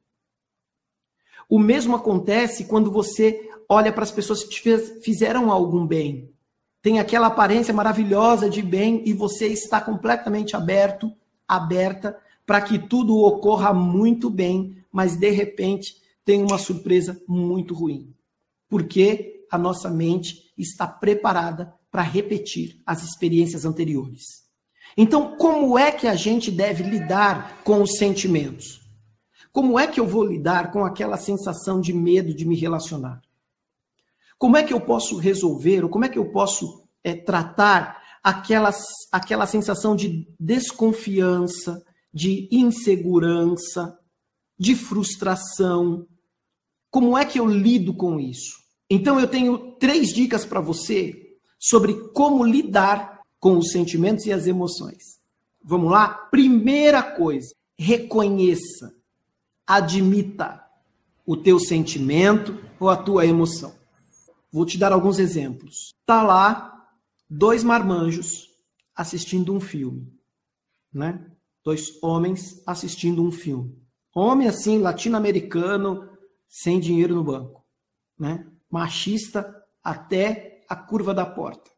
O 1.48 1.58
mesmo 1.58 1.96
acontece 1.96 2.65
quando 2.65 2.91
você 2.91 3.50
olha 3.67 3.91
para 3.91 4.03
as 4.03 4.12
pessoas 4.12 4.43
que 4.43 4.50
te 4.50 4.77
fizeram 5.01 5.51
algum 5.51 5.86
bem 5.86 6.31
tem 6.81 7.00
aquela 7.00 7.27
aparência 7.27 7.74
maravilhosa 7.74 8.50
de 8.50 8.62
bem 8.62 9.03
e 9.05 9.13
você 9.13 9.48
está 9.48 9.81
completamente 9.81 10.55
aberto, 10.55 11.12
aberta 11.48 12.17
para 12.45 12.62
que 12.62 12.79
tudo 12.79 13.17
ocorra 13.17 13.74
muito 13.74 14.29
bem, 14.29 14.77
mas 14.91 15.15
de 15.15 15.29
repente 15.29 15.95
tem 16.24 16.41
uma 16.41 16.57
surpresa 16.57 17.21
muito 17.27 17.74
ruim. 17.74 18.13
Porque 18.69 19.45
a 19.51 19.57
nossa 19.57 19.89
mente 19.89 20.51
está 20.57 20.88
preparada 20.88 21.74
para 21.91 22.01
repetir 22.01 22.81
as 22.86 23.03
experiências 23.03 23.65
anteriores. 23.65 24.48
Então, 24.95 25.36
como 25.38 25.77
é 25.77 25.91
que 25.91 26.07
a 26.07 26.15
gente 26.15 26.51
deve 26.51 26.83
lidar 26.83 27.62
com 27.63 27.81
os 27.81 27.98
sentimentos? 27.98 28.81
Como 29.51 29.79
é 29.79 29.88
que 29.88 30.00
eu 30.00 30.07
vou 30.07 30.24
lidar 30.24 30.71
com 30.71 30.86
aquela 30.86 31.17
sensação 31.17 31.81
de 31.81 31.93
medo 31.93 32.33
de 32.33 32.45
me 32.45 32.55
relacionar? 32.55 33.21
Como 34.39 34.55
é 34.55 34.63
que 34.63 34.74
eu 34.74 34.79
posso 34.79 35.17
resolver, 35.17 35.84
ou 35.84 35.89
como 35.89 36.05
é 36.05 36.10
que 36.10 36.17
eu 36.17 36.31
posso 36.31 36.88
é, 37.03 37.13
tratar 37.13 38.01
aquela, 38.24 38.72
aquela 39.12 39.46
sensação 39.46 39.98
de 39.98 40.25
desconfiança, 40.39 41.84
de 42.13 42.48
insegurança, 42.50 44.00
de 44.58 44.75
frustração? 44.75 46.08
Como 46.89 47.17
é 47.17 47.25
que 47.25 47.38
eu 47.38 47.46
lido 47.46 47.93
com 47.93 48.17
isso? 48.17 48.53
Então, 48.89 49.19
eu 49.19 49.27
tenho 49.27 49.75
três 49.75 50.13
dicas 50.13 50.46
para 50.46 50.62
você 50.62 51.13
sobre 51.60 51.93
como 52.12 52.43
lidar 52.46 53.19
com 53.41 53.58
os 53.58 53.72
sentimentos 53.72 54.25
e 54.25 54.31
as 54.31 54.48
emoções. 54.48 55.19
Vamos 55.62 55.91
lá? 55.91 56.08
Primeira 56.08 57.03
coisa, 57.03 57.53
reconheça, 57.77 58.93
admita 59.67 60.63
o 61.25 61.36
teu 61.36 61.60
sentimento 61.60 62.58
ou 62.79 62.89
a 62.89 62.96
tua 62.96 63.25
emoção. 63.25 63.78
Vou 64.51 64.65
te 64.65 64.77
dar 64.77 64.91
alguns 64.91 65.20
exemplos. 65.20 65.94
Tá 66.06 66.24
lá 66.24 66.88
dois 67.29 67.63
marmanjos 67.63 68.48
assistindo 68.96 69.53
um 69.53 69.60
filme, 69.60 70.12
né? 70.91 71.25
Dois 71.63 72.01
homens 72.01 72.62
assistindo 72.65 73.24
um 73.24 73.32
filme. 73.32 73.77
Homem 74.13 74.48
assim, 74.48 74.79
latino-americano, 74.79 76.10
sem 76.48 76.79
dinheiro 76.79 77.13
no 77.13 77.24
banco, 77.24 77.63
né? 78.18 78.48
Machista 78.70 79.56
até 79.84 80.65
a 80.68 80.75
curva 80.75 81.13
da 81.13 81.25
porta. 81.25 81.70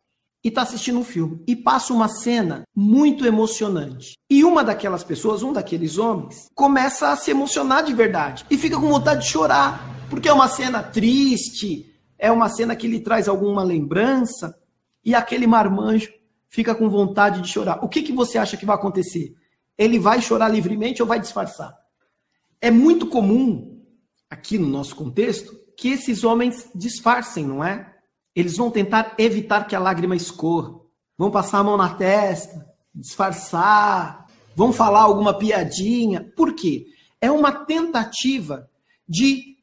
E 0.44 0.50
tá 0.50 0.64
assistindo 0.64 0.98
um 0.98 1.04
filme 1.04 1.44
e 1.46 1.56
passa 1.56 1.94
uma 1.94 2.08
cena 2.08 2.64
muito 2.76 3.26
emocionante. 3.26 4.18
E 4.30 4.44
uma 4.44 4.64
daquelas 4.64 5.04
pessoas, 5.04 5.44
um 5.44 5.54
daqueles 5.54 5.98
homens, 5.98 6.48
começa 6.56 7.10
a 7.10 7.16
se 7.16 7.30
emocionar 7.30 7.84
de 7.84 7.94
verdade 7.94 8.46
e 8.50 8.58
fica 8.58 8.80
com 8.80 8.88
vontade 8.88 9.22
de 9.22 9.28
chorar, 9.28 10.08
porque 10.10 10.28
é 10.28 10.34
uma 10.34 10.48
cena 10.48 10.82
triste, 10.82 11.91
é 12.22 12.32
uma 12.32 12.48
cena 12.50 12.76
que 12.76 12.88
lhe 12.88 13.00
traz 13.00 13.28
alguma 13.28 13.64
lembrança 13.64 14.56
e 15.04 15.16
aquele 15.16 15.48
marmanjo 15.48 16.14
fica 16.48 16.76
com 16.76 16.88
vontade 16.88 17.42
de 17.42 17.48
chorar. 17.50 17.84
O 17.84 17.90
que, 17.90 18.04
que 18.04 18.14
você 18.14 18.38
acha 18.38 18.56
que 18.56 18.66
vai 18.66 18.76
acontecer? 18.76 19.34
Ele 19.76 19.98
vai 19.98 20.22
chorar 20.22 20.48
livremente 20.48 21.02
ou 21.02 21.08
vai 21.08 21.20
disfarçar? 21.20 21.76
É 22.62 22.70
muito 22.70 23.08
comum, 23.08 23.84
aqui 24.30 24.60
no 24.60 24.68
nosso 24.68 24.96
contexto, 24.96 25.52
que 25.76 25.90
esses 25.90 26.24
homens 26.24 26.70
disfarcem, 26.76 27.44
não 27.44 27.64
é? 27.64 27.92
Eles 28.36 28.56
vão 28.56 28.70
tentar 28.70 29.16
evitar 29.18 29.66
que 29.66 29.76
a 29.76 29.80
lágrima 29.80 30.16
escorra, 30.16 30.80
vão 31.18 31.32
passar 31.32 31.58
a 31.58 31.64
mão 31.64 31.76
na 31.76 31.96
testa, 31.96 32.68
disfarçar, 32.94 34.28
vão 34.56 34.72
falar 34.72 35.02
alguma 35.02 35.34
piadinha. 35.34 36.32
Por 36.36 36.54
quê? 36.54 36.86
É 37.20 37.32
uma 37.32 37.52
tentativa 37.52 38.70
de 39.10 39.58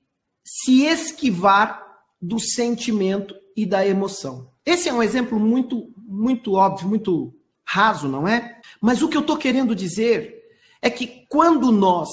se 0.44 0.82
esquivar 0.82 1.87
do 2.20 2.38
sentimento 2.38 3.34
e 3.56 3.64
da 3.64 3.86
emoção. 3.86 4.50
Esse 4.64 4.88
é 4.88 4.92
um 4.92 5.02
exemplo 5.02 5.38
muito, 5.38 5.92
muito 5.96 6.54
óbvio, 6.54 6.88
muito 6.88 7.34
raso, 7.64 8.08
não 8.08 8.26
é? 8.26 8.60
Mas 8.80 9.02
o 9.02 9.08
que 9.08 9.16
eu 9.16 9.20
estou 9.20 9.36
querendo 9.36 9.74
dizer 9.74 10.42
é 10.80 10.88
que 10.88 11.26
quando 11.28 11.70
nós 11.70 12.08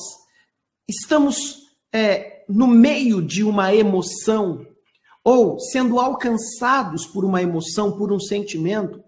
estamos 0.87 1.65
é, 1.91 2.43
no 2.47 2.67
meio 2.67 3.21
de 3.21 3.43
uma 3.43 3.73
emoção 3.73 4.65
ou 5.23 5.59
sendo 5.59 5.99
alcançados 5.99 7.05
por 7.05 7.25
uma 7.25 7.41
emoção, 7.41 7.91
por 7.97 8.11
um 8.11 8.19
sentimento, 8.19 9.03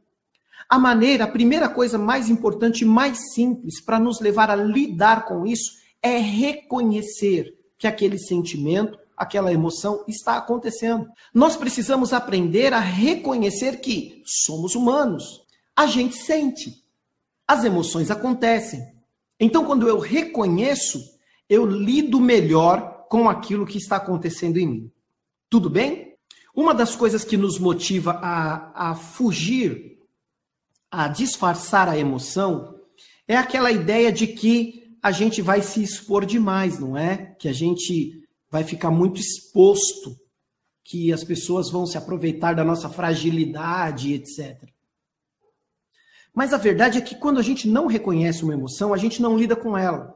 a 0.70 0.80
maneira, 0.80 1.24
a 1.24 1.32
primeira 1.32 1.70
coisa 1.70 1.98
mais 1.98 2.30
importante 2.30 2.82
e 2.82 2.86
mais 2.86 3.34
simples 3.34 3.82
para 3.84 4.00
nos 4.00 4.20
levar 4.20 4.50
a 4.50 4.56
lidar 4.56 5.26
com 5.26 5.46
isso 5.46 5.78
é 6.02 6.18
reconhecer 6.18 7.56
que 7.78 7.88
aquele 7.88 8.18
sentimento 8.18 8.98
aquela 9.18 9.52
emoção 9.52 10.04
está 10.08 10.38
acontecendo. 10.38 11.08
Nós 11.34 11.58
precisamos 11.58 12.14
aprender 12.14 12.72
a 12.72 12.80
reconhecer 12.80 13.82
que 13.82 14.22
somos 14.26 14.76
humanos. 14.76 15.42
A 15.76 15.88
gente 15.88 16.16
sente. 16.16 16.84
As 17.48 17.64
emoções 17.64 18.12
acontecem. 18.12 18.80
Então, 19.40 19.66
quando 19.66 19.88
eu 19.88 20.00
reconheço, 20.00 21.00
eu 21.50 21.66
lido 21.66 22.20
melhor 22.20 23.06
com 23.10 23.28
aquilo 23.28 23.66
que 23.66 23.78
está 23.78 23.96
acontecendo 23.96 24.58
em 24.58 24.68
mim. 24.68 24.92
Tudo 25.50 25.70
bem? 25.70 26.16
Uma 26.54 26.74
das 26.74 26.96
coisas 26.96 27.24
que 27.24 27.38
nos 27.38 27.58
motiva 27.58 28.20
a, 28.22 28.92
a 28.92 28.96
fugir, 28.96 29.98
a 30.92 31.08
disfarçar 31.08 31.88
a 31.88 31.98
emoção, 31.98 32.76
é 33.28 33.36
aquela 33.36 33.72
ideia 33.72 34.12
de 34.12 34.28
que 34.28 34.98
a 35.02 35.12
gente 35.12 35.42
vai 35.42 35.62
se 35.62 35.82
expor 35.82 36.26
demais, 36.26 36.80
não 36.80 36.98
é? 36.98 37.36
Que 37.40 37.48
a 37.48 37.54
gente 37.54 38.27
vai 38.50 38.64
ficar 38.64 38.92
muito 38.92 39.20
exposto, 39.20 40.18
que 40.84 41.12
as 41.12 41.24
pessoas 41.24 41.70
vão 41.70 41.86
se 41.86 41.98
aproveitar 41.98 42.54
da 42.54 42.64
nossa 42.64 42.90
fragilidade, 42.90 44.14
etc. 44.14 44.70
Mas 46.34 46.54
a 46.54 46.58
verdade 46.58 46.98
é 46.98 47.02
que 47.02 47.16
quando 47.16 47.40
a 47.40 47.44
gente 47.44 47.68
não 47.68 47.88
reconhece 47.88 48.44
uma 48.44 48.54
emoção, 48.54 48.94
a 48.94 48.98
gente 48.98 49.22
não 49.22 49.38
lida 49.38 49.56
com 49.56 49.78
ela. 49.78 50.16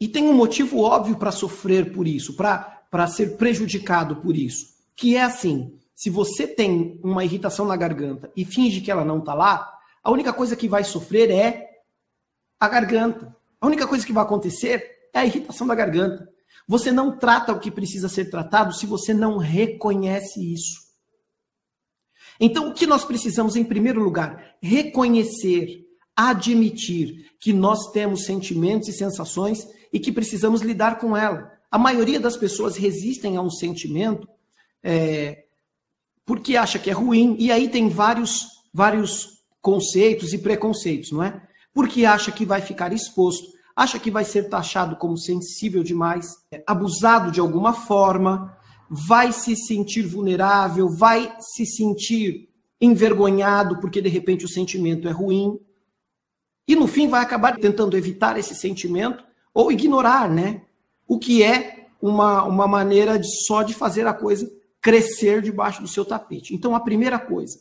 E 0.00 0.08
tem 0.08 0.24
um 0.24 0.34
motivo 0.34 0.80
óbvio 0.80 1.16
para 1.16 1.32
sofrer 1.32 1.92
por 1.92 2.06
isso, 2.06 2.36
para 2.36 3.06
ser 3.06 3.36
prejudicado 3.36 4.16
por 4.16 4.36
isso, 4.36 4.74
que 4.94 5.16
é 5.16 5.22
assim: 5.22 5.78
se 5.94 6.10
você 6.10 6.46
tem 6.46 7.00
uma 7.02 7.24
irritação 7.24 7.64
na 7.64 7.76
garganta 7.76 8.30
e 8.36 8.44
finge 8.44 8.82
que 8.82 8.90
ela 8.90 9.04
não 9.04 9.20
está 9.20 9.32
lá, 9.32 9.72
a 10.02 10.10
única 10.10 10.32
coisa 10.32 10.54
que 10.54 10.68
vai 10.68 10.84
sofrer 10.84 11.30
é 11.30 11.70
a 12.60 12.68
garganta. 12.68 13.34
A 13.60 13.66
única 13.66 13.86
coisa 13.86 14.04
que 14.04 14.12
vai 14.12 14.22
acontecer 14.22 15.08
é 15.14 15.20
a 15.20 15.24
irritação 15.24 15.66
da 15.66 15.74
garganta. 15.74 16.28
Você 16.66 16.90
não 16.90 17.16
trata 17.16 17.52
o 17.52 17.60
que 17.60 17.70
precisa 17.70 18.08
ser 18.08 18.26
tratado 18.26 18.74
se 18.74 18.86
você 18.86 19.14
não 19.14 19.38
reconhece 19.38 20.40
isso. 20.52 20.86
Então, 22.40 22.68
o 22.68 22.74
que 22.74 22.86
nós 22.86 23.04
precisamos, 23.04 23.56
em 23.56 23.64
primeiro 23.64 24.02
lugar, 24.02 24.56
reconhecer, 24.60 25.86
admitir 26.14 27.30
que 27.40 27.52
nós 27.52 27.90
temos 27.92 28.24
sentimentos 28.24 28.88
e 28.88 28.92
sensações 28.92 29.66
e 29.92 30.00
que 30.00 30.12
precisamos 30.12 30.62
lidar 30.62 30.98
com 30.98 31.16
ela. 31.16 31.50
A 31.70 31.78
maioria 31.78 32.20
das 32.20 32.36
pessoas 32.36 32.76
resistem 32.76 33.36
a 33.36 33.42
um 33.42 33.50
sentimento 33.50 34.28
é, 34.82 35.44
porque 36.24 36.56
acha 36.56 36.78
que 36.78 36.90
é 36.90 36.92
ruim, 36.92 37.36
e 37.38 37.52
aí 37.52 37.68
tem 37.68 37.88
vários, 37.88 38.46
vários 38.72 39.36
conceitos 39.60 40.32
e 40.32 40.38
preconceitos, 40.38 41.12
não 41.12 41.22
é? 41.22 41.40
Porque 41.72 42.04
acha 42.04 42.32
que 42.32 42.44
vai 42.44 42.60
ficar 42.60 42.92
exposto, 42.92 43.46
acha 43.76 43.98
que 43.98 44.10
vai 44.10 44.24
ser 44.24 44.48
taxado 44.48 44.96
como 44.96 45.18
sensível 45.18 45.82
demais, 45.82 46.38
é, 46.50 46.64
abusado 46.66 47.30
de 47.30 47.38
alguma 47.38 47.74
forma, 47.74 48.56
vai 48.88 49.32
se 49.32 49.54
sentir 49.54 50.02
vulnerável, 50.02 50.88
vai 50.88 51.36
se 51.38 51.66
sentir 51.66 52.48
envergonhado 52.80 53.78
porque 53.78 54.00
de 54.00 54.08
repente 54.08 54.46
o 54.46 54.48
sentimento 54.48 55.06
é 55.06 55.10
ruim. 55.10 55.60
E 56.66 56.74
no 56.74 56.86
fim 56.86 57.06
vai 57.06 57.22
acabar 57.22 57.58
tentando 57.58 57.96
evitar 57.96 58.38
esse 58.38 58.54
sentimento 58.54 59.22
ou 59.52 59.70
ignorar, 59.70 60.28
né? 60.28 60.62
O 61.06 61.18
que 61.18 61.42
é 61.42 61.88
uma, 62.00 62.44
uma 62.44 62.66
maneira 62.66 63.18
de, 63.18 63.28
só 63.46 63.62
de 63.62 63.74
fazer 63.74 64.06
a 64.06 64.14
coisa 64.14 64.50
crescer 64.80 65.42
debaixo 65.42 65.82
do 65.82 65.88
seu 65.88 66.04
tapete. 66.04 66.54
Então, 66.54 66.74
a 66.74 66.80
primeira 66.80 67.18
coisa, 67.18 67.60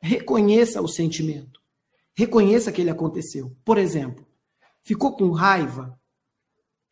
reconheça 0.00 0.80
o 0.80 0.88
sentimento. 0.88 1.60
Reconheça 2.14 2.72
que 2.72 2.80
ele 2.80 2.90
aconteceu. 2.90 3.54
Por 3.64 3.78
exemplo, 3.78 4.26
ficou 4.82 5.16
com 5.16 5.30
raiva? 5.30 5.98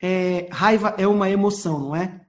É, 0.01 0.49
raiva 0.51 0.95
é 0.97 1.07
uma 1.07 1.29
emoção, 1.29 1.79
não 1.79 1.97
é? 1.97 2.27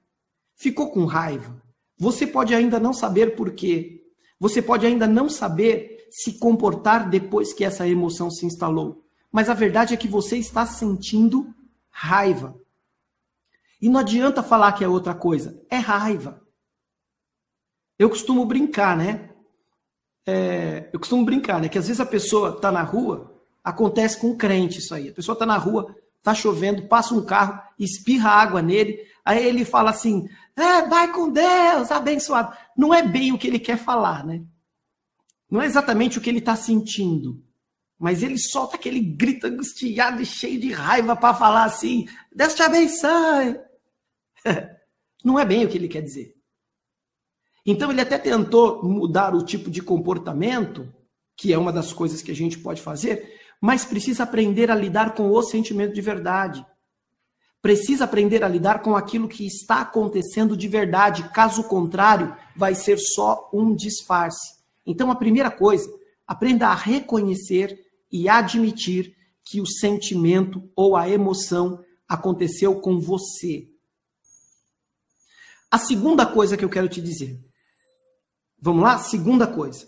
Ficou 0.55 0.91
com 0.91 1.05
raiva. 1.05 1.61
Você 1.97 2.27
pode 2.27 2.53
ainda 2.53 2.79
não 2.79 2.93
saber 2.93 3.35
por 3.35 3.51
quê. 3.53 4.03
Você 4.39 4.61
pode 4.61 4.85
ainda 4.85 5.07
não 5.07 5.29
saber 5.29 6.07
se 6.11 6.39
comportar 6.39 7.09
depois 7.09 7.53
que 7.53 7.63
essa 7.63 7.87
emoção 7.87 8.29
se 8.29 8.45
instalou. 8.45 9.05
Mas 9.31 9.49
a 9.49 9.53
verdade 9.53 9.93
é 9.93 9.97
que 9.97 10.07
você 10.07 10.37
está 10.37 10.65
sentindo 10.65 11.53
raiva. 11.89 12.59
E 13.81 13.87
não 13.87 13.99
adianta 13.99 14.43
falar 14.43 14.73
que 14.73 14.83
é 14.83 14.87
outra 14.87 15.15
coisa. 15.15 15.63
É 15.69 15.77
raiva. 15.77 16.41
Eu 17.97 18.09
costumo 18.09 18.45
brincar, 18.45 18.97
né? 18.97 19.29
É, 20.25 20.89
eu 20.91 20.99
costumo 20.99 21.23
brincar, 21.23 21.61
né? 21.61 21.69
Que 21.69 21.77
às 21.77 21.87
vezes 21.87 21.99
a 21.99 22.05
pessoa 22.05 22.59
tá 22.59 22.71
na 22.71 22.83
rua, 22.83 23.30
acontece 23.63 24.19
com 24.19 24.35
crente 24.35 24.79
isso 24.79 24.93
aí. 24.93 25.09
A 25.09 25.13
pessoa 25.13 25.37
tá 25.37 25.45
na 25.45 25.57
rua, 25.57 25.95
tá 26.21 26.33
chovendo, 26.33 26.87
passa 26.87 27.13
um 27.13 27.25
carro, 27.25 27.61
espirra 27.77 28.29
água 28.29 28.61
nele, 28.61 28.99
aí 29.23 29.45
ele 29.45 29.65
fala 29.65 29.89
assim: 29.89 30.27
é, 30.55 30.87
vai 30.87 31.11
com 31.11 31.29
Deus, 31.29 31.91
abençoado. 31.91 32.55
Não 32.75 32.93
é 32.93 33.01
bem 33.01 33.31
o 33.31 33.37
que 33.37 33.47
ele 33.47 33.59
quer 33.59 33.77
falar, 33.77 34.25
né? 34.25 34.43
Não 35.49 35.61
é 35.61 35.65
exatamente 35.65 36.17
o 36.17 36.21
que 36.21 36.29
ele 36.29 36.39
está 36.39 36.55
sentindo. 36.55 37.43
Mas 37.99 38.23
ele 38.23 38.37
solta 38.37 38.77
aquele 38.77 38.99
grito 38.99 39.45
angustiado 39.45 40.21
e 40.21 40.25
cheio 40.25 40.59
de 40.59 40.71
raiva 40.71 41.15
para 41.15 41.35
falar 41.35 41.65
assim: 41.65 42.07
Deus 42.33 42.55
te 42.55 42.63
abençoe. 42.63 43.59
Não 45.23 45.37
é 45.37 45.45
bem 45.45 45.65
o 45.65 45.69
que 45.69 45.77
ele 45.77 45.87
quer 45.87 46.01
dizer. 46.01 46.35
Então 47.63 47.91
ele 47.91 48.01
até 48.01 48.17
tentou 48.17 48.83
mudar 48.83 49.35
o 49.35 49.45
tipo 49.45 49.69
de 49.69 49.83
comportamento, 49.83 50.91
que 51.37 51.53
é 51.53 51.57
uma 51.57 51.71
das 51.71 51.93
coisas 51.93 52.23
que 52.23 52.31
a 52.31 52.35
gente 52.35 52.57
pode 52.57 52.81
fazer, 52.81 53.40
mas 53.61 53.85
precisa 53.85 54.23
aprender 54.23 54.71
a 54.71 54.75
lidar 54.75 55.13
com 55.13 55.29
o 55.29 55.43
sentimento 55.43 55.93
de 55.93 56.01
verdade. 56.01 56.65
Precisa 57.61 58.05
aprender 58.05 58.43
a 58.43 58.47
lidar 58.47 58.81
com 58.81 58.95
aquilo 58.95 59.27
que 59.27 59.45
está 59.45 59.81
acontecendo 59.81 60.57
de 60.57 60.67
verdade, 60.67 61.29
caso 61.29 61.63
contrário, 61.65 62.35
vai 62.55 62.73
ser 62.73 62.97
só 62.97 63.47
um 63.53 63.75
disfarce. 63.75 64.59
Então 64.83 65.11
a 65.11 65.15
primeira 65.15 65.51
coisa, 65.51 65.87
aprenda 66.25 66.69
a 66.69 66.73
reconhecer 66.73 67.79
e 68.11 68.27
admitir 68.27 69.15
que 69.45 69.61
o 69.61 69.67
sentimento 69.67 70.67
ou 70.75 70.95
a 70.95 71.07
emoção 71.07 71.83
aconteceu 72.07 72.81
com 72.81 72.99
você. 72.99 73.67
A 75.69 75.77
segunda 75.77 76.25
coisa 76.25 76.57
que 76.57 76.65
eu 76.65 76.69
quero 76.69 76.89
te 76.89 76.99
dizer. 76.99 77.39
Vamos 78.59 78.83
lá? 78.83 78.97
Segunda 78.97 79.45
coisa. 79.45 79.87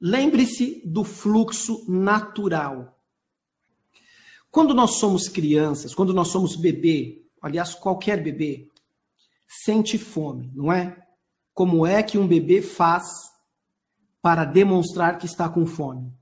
Lembre-se 0.00 0.82
do 0.84 1.04
fluxo 1.04 1.84
natural. 1.88 2.93
Quando 4.54 4.72
nós 4.72 4.98
somos 4.98 5.28
crianças, 5.28 5.92
quando 5.92 6.14
nós 6.14 6.28
somos 6.28 6.54
bebê, 6.54 7.26
aliás, 7.42 7.74
qualquer 7.74 8.22
bebê, 8.22 8.70
sente 9.48 9.98
fome, 9.98 10.50
não 10.54 10.72
é? 10.72 10.96
Como 11.52 11.84
é 11.84 12.02
que 12.02 12.16
um 12.16 12.26
bebê 12.26 12.62
faz 12.62 13.04
para 14.22 14.44
demonstrar 14.44 15.18
que 15.18 15.26
está 15.26 15.48
com 15.48 15.66
fome? 15.66 16.14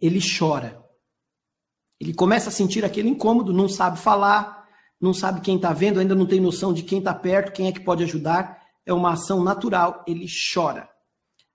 ele 0.00 0.20
chora. 0.20 0.84
Ele 2.00 2.12
começa 2.12 2.48
a 2.48 2.52
sentir 2.52 2.84
aquele 2.84 3.08
incômodo, 3.08 3.52
não 3.52 3.68
sabe 3.68 3.98
falar, 3.98 4.66
não 5.00 5.14
sabe 5.14 5.40
quem 5.40 5.56
está 5.56 5.72
vendo, 5.72 5.98
ainda 5.98 6.14
não 6.14 6.26
tem 6.26 6.40
noção 6.40 6.72
de 6.72 6.82
quem 6.82 6.98
está 6.98 7.14
perto, 7.14 7.52
quem 7.52 7.68
é 7.68 7.72
que 7.72 7.80
pode 7.80 8.04
ajudar. 8.04 8.62
É 8.84 8.92
uma 8.92 9.12
ação 9.12 9.42
natural, 9.42 10.04
ele 10.06 10.26
chora. 10.52 10.88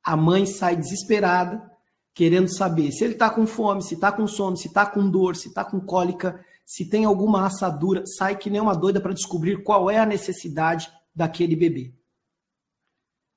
A 0.03 0.17
mãe 0.17 0.45
sai 0.45 0.75
desesperada, 0.75 1.70
querendo 2.13 2.53
saber 2.53 2.91
se 2.91 3.03
ele 3.03 3.13
está 3.13 3.29
com 3.29 3.47
fome, 3.47 3.81
se 3.81 3.95
está 3.95 4.11
com 4.11 4.27
sono, 4.27 4.57
se 4.57 4.67
está 4.67 4.85
com 4.85 5.09
dor, 5.09 5.35
se 5.35 5.47
está 5.47 5.63
com 5.63 5.79
cólica, 5.79 6.43
se 6.65 6.89
tem 6.89 7.05
alguma 7.05 7.45
assadura, 7.45 8.03
sai 8.05 8.37
que 8.37 8.49
nem 8.49 8.61
uma 8.61 8.75
doida 8.75 8.99
para 8.99 9.13
descobrir 9.13 9.63
qual 9.63 9.89
é 9.89 9.97
a 9.97 10.05
necessidade 10.05 10.91
daquele 11.15 11.55
bebê. 11.55 11.93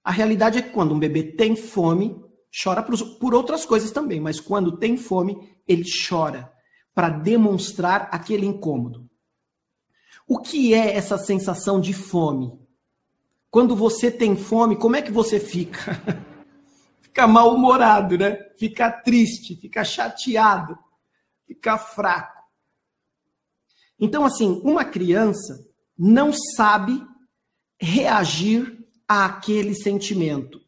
A 0.03 0.11
realidade 0.11 0.59
é 0.59 0.63
que 0.63 0.71
quando 0.71 0.95
um 0.95 0.99
bebê 0.99 1.23
tem 1.23 1.57
fome, 1.57 2.23
chora 2.63 2.83
por 2.83 3.35
outras 3.35 3.65
coisas 3.65 3.91
também, 3.91 4.21
mas 4.21 4.39
quando 4.39 4.77
tem 4.77 4.97
fome, 4.97 5.37
ele 5.67 5.85
chora 6.09 6.53
para 6.95 7.09
demonstrar 7.09 8.09
aquele 8.13 8.47
incômodo. 8.47 9.09
O 10.29 10.39
que 10.39 10.73
é 10.73 10.95
essa 10.95 11.19
sensação 11.19 11.81
de 11.81 11.93
fome? 11.93 12.53
Quando 13.51 13.75
você 13.75 14.11
tem 14.11 14.37
fome, 14.37 14.77
como 14.77 14.97
é 14.97 15.03
que 15.03 15.13
você 15.13 15.41
fica? 15.41 16.01
fica 17.15 17.29
mal-humorado, 17.29 18.19
né? 18.19 18.51
Fica 18.59 18.91
triste, 18.91 19.55
fica 19.55 19.85
chateado, 19.85 20.77
fica 21.47 21.79
fraco. 21.79 22.43
Então, 24.01 24.25
assim, 24.25 24.61
uma 24.65 24.85
criança 24.85 25.65
não 25.97 26.33
sabe 26.33 27.01
reagir 27.81 28.85
àquele 29.07 29.77
sentimento. 29.77 30.61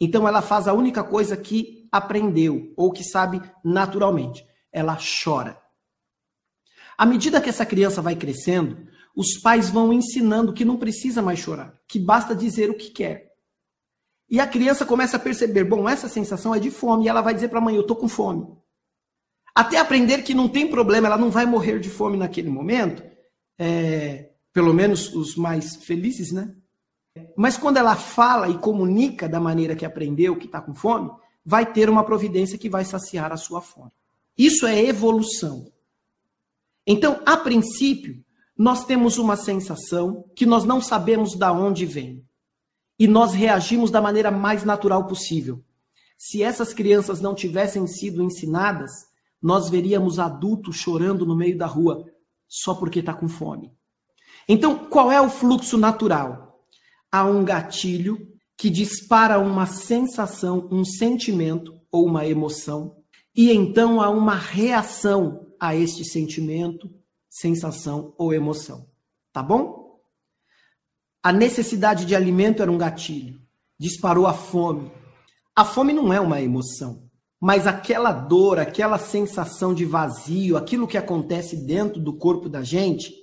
Então 0.00 0.26
ela 0.28 0.40
faz 0.40 0.68
a 0.68 0.72
única 0.72 1.02
coisa 1.02 1.36
que 1.36 1.88
aprendeu 1.90 2.72
ou 2.76 2.92
que 2.92 3.02
sabe 3.02 3.42
naturalmente. 3.64 4.46
Ela 4.70 4.96
chora. 5.24 5.60
À 6.96 7.04
medida 7.04 7.40
que 7.40 7.48
essa 7.48 7.66
criança 7.66 8.00
vai 8.00 8.14
crescendo, 8.14 8.86
os 9.16 9.40
pais 9.40 9.68
vão 9.68 9.92
ensinando 9.92 10.52
que 10.52 10.64
não 10.64 10.78
precisa 10.78 11.20
mais 11.20 11.40
chorar, 11.40 11.76
que 11.88 11.98
basta 11.98 12.36
dizer 12.36 12.70
o 12.70 12.76
que 12.76 12.90
quer. 12.90 13.31
E 14.32 14.40
a 14.40 14.46
criança 14.46 14.86
começa 14.86 15.18
a 15.18 15.20
perceber, 15.20 15.62
bom, 15.62 15.86
essa 15.86 16.08
sensação 16.08 16.54
é 16.54 16.58
de 16.58 16.70
fome, 16.70 17.04
e 17.04 17.08
ela 17.08 17.20
vai 17.20 17.34
dizer 17.34 17.48
para 17.48 17.58
a 17.58 17.60
mãe, 17.60 17.76
eu 17.76 17.86
tô 17.86 17.94
com 17.94 18.08
fome. 18.08 18.48
Até 19.54 19.76
aprender 19.76 20.22
que 20.22 20.32
não 20.32 20.48
tem 20.48 20.70
problema, 20.70 21.06
ela 21.06 21.18
não 21.18 21.30
vai 21.30 21.44
morrer 21.44 21.78
de 21.78 21.90
fome 21.90 22.16
naquele 22.16 22.48
momento, 22.48 23.02
é, 23.58 24.30
pelo 24.50 24.72
menos 24.72 25.14
os 25.14 25.36
mais 25.36 25.76
felizes, 25.84 26.32
né? 26.32 26.50
Mas 27.36 27.58
quando 27.58 27.76
ela 27.76 27.94
fala 27.94 28.48
e 28.48 28.56
comunica 28.56 29.28
da 29.28 29.38
maneira 29.38 29.76
que 29.76 29.84
aprendeu, 29.84 30.34
que 30.34 30.46
está 30.46 30.62
com 30.62 30.74
fome, 30.74 31.10
vai 31.44 31.70
ter 31.70 31.90
uma 31.90 32.02
providência 32.02 32.56
que 32.56 32.70
vai 32.70 32.86
saciar 32.86 33.32
a 33.32 33.36
sua 33.36 33.60
fome. 33.60 33.92
Isso 34.38 34.66
é 34.66 34.82
evolução. 34.82 35.70
Então, 36.86 37.20
a 37.26 37.36
princípio, 37.36 38.24
nós 38.56 38.86
temos 38.86 39.18
uma 39.18 39.36
sensação 39.36 40.24
que 40.34 40.46
nós 40.46 40.64
não 40.64 40.80
sabemos 40.80 41.36
da 41.36 41.52
onde 41.52 41.84
vem. 41.84 42.24
E 42.98 43.06
nós 43.06 43.32
reagimos 43.32 43.90
da 43.90 44.00
maneira 44.00 44.30
mais 44.30 44.64
natural 44.64 45.06
possível. 45.06 45.62
Se 46.16 46.42
essas 46.42 46.72
crianças 46.72 47.20
não 47.20 47.34
tivessem 47.34 47.86
sido 47.86 48.22
ensinadas, 48.22 48.90
nós 49.40 49.68
veríamos 49.68 50.18
adultos 50.18 50.76
chorando 50.76 51.26
no 51.26 51.36
meio 51.36 51.58
da 51.58 51.66
rua 51.66 52.04
só 52.48 52.74
porque 52.74 53.00
está 53.00 53.12
com 53.12 53.28
fome. 53.28 53.72
Então, 54.48 54.86
qual 54.86 55.10
é 55.10 55.20
o 55.20 55.30
fluxo 55.30 55.78
natural? 55.78 56.52
há 57.12 57.26
um 57.26 57.44
gatilho 57.44 58.26
que 58.56 58.70
dispara 58.70 59.38
uma 59.38 59.66
sensação, 59.66 60.66
um 60.72 60.82
sentimento 60.82 61.78
ou 61.90 62.06
uma 62.06 62.26
emoção, 62.26 62.96
e 63.36 63.52
então 63.52 64.00
há 64.00 64.08
uma 64.08 64.34
reação 64.34 65.46
a 65.60 65.76
este 65.76 66.04
sentimento, 66.04 66.90
sensação 67.28 68.14
ou 68.16 68.32
emoção. 68.32 68.86
Tá 69.30 69.42
bom? 69.42 69.81
A 71.22 71.32
necessidade 71.32 72.04
de 72.04 72.16
alimento 72.16 72.62
era 72.62 72.72
um 72.72 72.76
gatilho, 72.76 73.40
disparou 73.78 74.26
a 74.26 74.34
fome. 74.34 74.90
A 75.54 75.64
fome 75.64 75.92
não 75.92 76.12
é 76.12 76.20
uma 76.20 76.40
emoção, 76.40 77.08
mas 77.40 77.64
aquela 77.64 78.10
dor, 78.10 78.58
aquela 78.58 78.98
sensação 78.98 79.72
de 79.72 79.84
vazio, 79.84 80.56
aquilo 80.56 80.88
que 80.88 80.98
acontece 80.98 81.56
dentro 81.56 82.00
do 82.00 82.12
corpo 82.12 82.48
da 82.48 82.64
gente, 82.64 83.14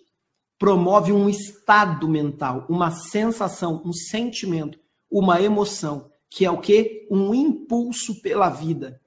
promove 0.57 1.11
um 1.11 1.27
estado 1.27 2.07
mental, 2.07 2.65
uma 2.69 2.89
sensação, 2.89 3.81
um 3.83 3.91
sentimento, 3.91 4.79
uma 5.11 5.41
emoção, 5.41 6.09
que 6.29 6.45
é 6.45 6.51
o 6.51 6.59
que? 6.59 7.05
Um 7.11 7.33
impulso 7.33 8.21
pela 8.21 8.49
vida. 8.49 9.01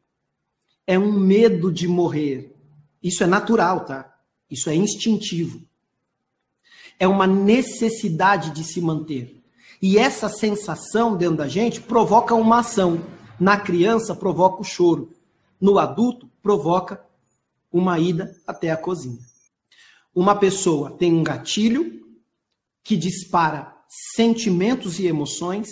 É 0.87 0.99
um 0.99 1.13
medo 1.13 1.73
de 1.73 1.89
morrer. 1.89 2.55
Isso 3.03 3.25
é 3.25 3.27
natural, 3.27 3.87
tá? 3.87 4.13
Isso 4.51 4.69
é 4.69 4.75
instintivo. 4.75 5.63
É 7.03 7.09
uma 7.09 7.27
necessidade 7.27 8.51
de 8.51 8.63
se 8.63 8.81
manter. 8.81 9.43
E 9.81 9.99
essa 9.99 10.29
sensação 10.29 11.17
dentro 11.17 11.39
da 11.39 11.49
gente 11.49 11.81
provoca 11.81 12.35
uma 12.35 12.61
ação. 12.61 13.05
Na 13.41 13.59
criança, 13.59 14.15
provoca 14.15 14.61
o 14.61 14.65
choro. 14.65 15.11
No 15.61 15.79
adulto, 15.79 16.31
provoca 16.43 17.05
uma 17.73 17.99
ida 17.99 18.35
até 18.47 18.71
a 18.71 18.77
cozinha 18.77 19.19
uma 20.15 20.35
pessoa 20.37 20.91
tem 20.91 21.13
um 21.13 21.23
gatilho 21.23 22.01
que 22.85 22.97
dispara 22.97 23.75
sentimentos 24.15 24.99
e 24.99 25.07
emoções, 25.07 25.69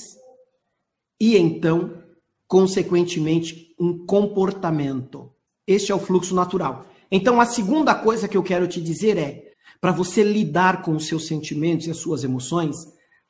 e 1.18 1.36
então 1.36 2.02
consequentemente, 2.46 3.76
um 3.78 4.04
comportamento. 4.06 5.30
Este 5.64 5.92
é 5.92 5.94
o 5.94 6.00
fluxo 6.00 6.34
natural. 6.34 6.84
Então, 7.08 7.40
a 7.40 7.46
segunda 7.46 7.94
coisa 7.94 8.26
que 8.26 8.36
eu 8.36 8.42
quero 8.42 8.66
te 8.66 8.80
dizer 8.80 9.16
é: 9.16 9.49
para 9.80 9.92
você 9.92 10.22
lidar 10.22 10.82
com 10.82 10.94
os 10.94 11.06
seus 11.06 11.26
sentimentos 11.26 11.86
e 11.86 11.90
as 11.90 11.96
suas 11.96 12.22
emoções, 12.22 12.76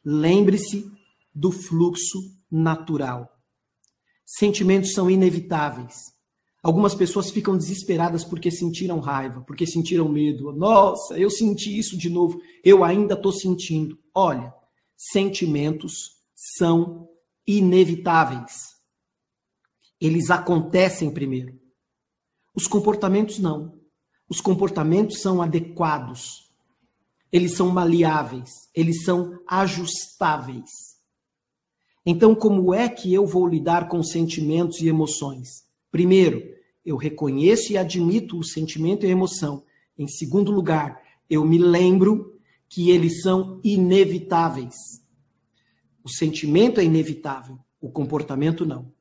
lembre-se 0.04 0.90
do 1.34 1.52
fluxo 1.52 2.18
natural. 2.50 3.28
Sentimentos 4.26 4.92
são 4.92 5.10
inevitáveis. 5.10 5.94
Algumas 6.62 6.94
pessoas 6.94 7.30
ficam 7.30 7.56
desesperadas 7.56 8.24
porque 8.24 8.50
sentiram 8.50 9.00
raiva, 9.00 9.42
porque 9.46 9.66
sentiram 9.66 10.08
medo. 10.08 10.52
Nossa, 10.52 11.18
eu 11.18 11.30
senti 11.30 11.78
isso 11.78 11.96
de 11.96 12.10
novo, 12.10 12.40
eu 12.62 12.84
ainda 12.84 13.14
estou 13.14 13.32
sentindo. 13.32 13.98
Olha, 14.14 14.52
sentimentos 14.96 16.16
são 16.34 17.08
inevitáveis. 17.46 18.74
Eles 20.00 20.30
acontecem 20.30 21.10
primeiro. 21.10 21.58
Os 22.54 22.66
comportamentos 22.66 23.38
não. 23.38 23.79
Os 24.30 24.40
comportamentos 24.40 25.20
são 25.20 25.42
adequados. 25.42 26.48
Eles 27.32 27.56
são 27.56 27.68
maleáveis, 27.68 28.48
eles 28.72 29.02
são 29.02 29.40
ajustáveis. 29.44 30.70
Então, 32.06 32.32
como 32.32 32.72
é 32.72 32.88
que 32.88 33.12
eu 33.12 33.26
vou 33.26 33.46
lidar 33.46 33.88
com 33.88 34.00
sentimentos 34.04 34.80
e 34.80 34.88
emoções? 34.88 35.64
Primeiro, 35.90 36.42
eu 36.86 36.96
reconheço 36.96 37.72
e 37.72 37.76
admito 37.76 38.38
o 38.38 38.44
sentimento 38.44 39.04
e 39.04 39.08
a 39.08 39.12
emoção. 39.12 39.64
Em 39.98 40.06
segundo 40.06 40.52
lugar, 40.52 41.02
eu 41.28 41.44
me 41.44 41.58
lembro 41.58 42.38
que 42.68 42.90
eles 42.90 43.22
são 43.22 43.60
inevitáveis. 43.64 44.76
O 46.04 46.08
sentimento 46.08 46.80
é 46.80 46.84
inevitável, 46.84 47.58
o 47.80 47.90
comportamento 47.90 48.64
não. 48.64 48.92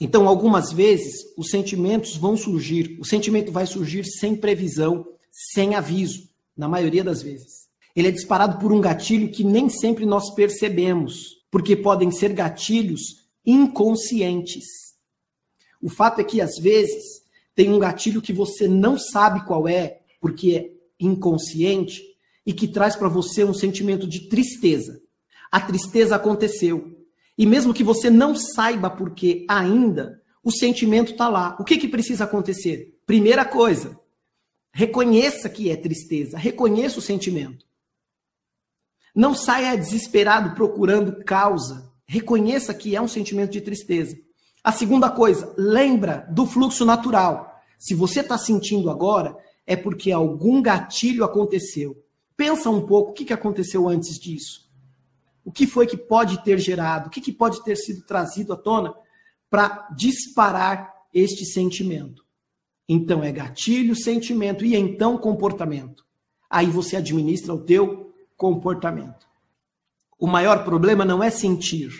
Então, 0.00 0.28
algumas 0.28 0.72
vezes, 0.72 1.24
os 1.36 1.50
sentimentos 1.50 2.16
vão 2.16 2.36
surgir, 2.36 2.96
o 3.00 3.04
sentimento 3.04 3.50
vai 3.50 3.66
surgir 3.66 4.04
sem 4.04 4.36
previsão, 4.36 5.06
sem 5.52 5.74
aviso, 5.74 6.28
na 6.56 6.68
maioria 6.68 7.02
das 7.02 7.20
vezes. 7.22 7.68
Ele 7.96 8.08
é 8.08 8.12
disparado 8.12 8.58
por 8.58 8.72
um 8.72 8.80
gatilho 8.80 9.30
que 9.30 9.42
nem 9.42 9.68
sempre 9.68 10.06
nós 10.06 10.32
percebemos, 10.34 11.38
porque 11.50 11.74
podem 11.74 12.10
ser 12.12 12.32
gatilhos 12.32 13.28
inconscientes. 13.44 14.66
O 15.82 15.88
fato 15.88 16.20
é 16.20 16.24
que, 16.24 16.40
às 16.40 16.56
vezes, 16.58 17.22
tem 17.54 17.72
um 17.72 17.78
gatilho 17.78 18.22
que 18.22 18.32
você 18.32 18.68
não 18.68 18.96
sabe 18.96 19.44
qual 19.46 19.66
é, 19.66 20.00
porque 20.20 20.54
é 20.54 20.70
inconsciente, 21.00 22.02
e 22.46 22.52
que 22.52 22.68
traz 22.68 22.94
para 22.94 23.08
você 23.08 23.44
um 23.44 23.52
sentimento 23.52 24.06
de 24.06 24.28
tristeza. 24.28 25.02
A 25.50 25.60
tristeza 25.60 26.14
aconteceu, 26.14 26.97
e 27.38 27.46
mesmo 27.46 27.72
que 27.72 27.84
você 27.84 28.10
não 28.10 28.34
saiba 28.34 28.90
por 28.90 29.14
que 29.14 29.46
ainda, 29.48 30.20
o 30.42 30.50
sentimento 30.50 31.12
está 31.12 31.28
lá. 31.28 31.56
O 31.60 31.64
que, 31.64 31.78
que 31.78 31.86
precisa 31.86 32.24
acontecer? 32.24 32.98
Primeira 33.06 33.44
coisa, 33.44 33.98
reconheça 34.72 35.48
que 35.48 35.70
é 35.70 35.76
tristeza, 35.76 36.36
reconheça 36.36 36.98
o 36.98 37.02
sentimento. 37.02 37.64
Não 39.14 39.34
saia 39.34 39.76
desesperado 39.76 40.54
procurando 40.54 41.24
causa. 41.24 41.92
Reconheça 42.06 42.74
que 42.74 42.96
é 42.96 43.00
um 43.00 43.08
sentimento 43.08 43.52
de 43.52 43.60
tristeza. 43.60 44.16
A 44.62 44.72
segunda 44.72 45.10
coisa, 45.10 45.54
lembra 45.56 46.26
do 46.30 46.46
fluxo 46.46 46.84
natural. 46.84 47.60
Se 47.78 47.94
você 47.94 48.20
está 48.20 48.36
sentindo 48.36 48.90
agora, 48.90 49.36
é 49.66 49.76
porque 49.76 50.10
algum 50.10 50.60
gatilho 50.60 51.24
aconteceu. 51.24 51.96
Pensa 52.36 52.68
um 52.70 52.86
pouco 52.86 53.10
o 53.10 53.14
que 53.14 53.32
aconteceu 53.32 53.88
antes 53.88 54.18
disso. 54.18 54.67
O 55.48 55.50
que 55.50 55.66
foi 55.66 55.86
que 55.86 55.96
pode 55.96 56.44
ter 56.44 56.58
gerado? 56.58 57.06
O 57.06 57.10
que, 57.10 57.22
que 57.22 57.32
pode 57.32 57.64
ter 57.64 57.74
sido 57.74 58.04
trazido 58.04 58.52
à 58.52 58.56
tona 58.56 58.94
para 59.48 59.88
disparar 59.96 60.92
este 61.10 61.46
sentimento? 61.46 62.22
Então 62.86 63.24
é 63.24 63.32
gatilho, 63.32 63.96
sentimento 63.96 64.62
e 64.62 64.76
então 64.76 65.16
comportamento. 65.16 66.04
Aí 66.50 66.66
você 66.66 66.96
administra 66.96 67.54
o 67.54 67.64
teu 67.64 68.14
comportamento. 68.36 69.26
O 70.18 70.26
maior 70.26 70.66
problema 70.66 71.02
não 71.02 71.24
é 71.24 71.30
sentir. 71.30 71.90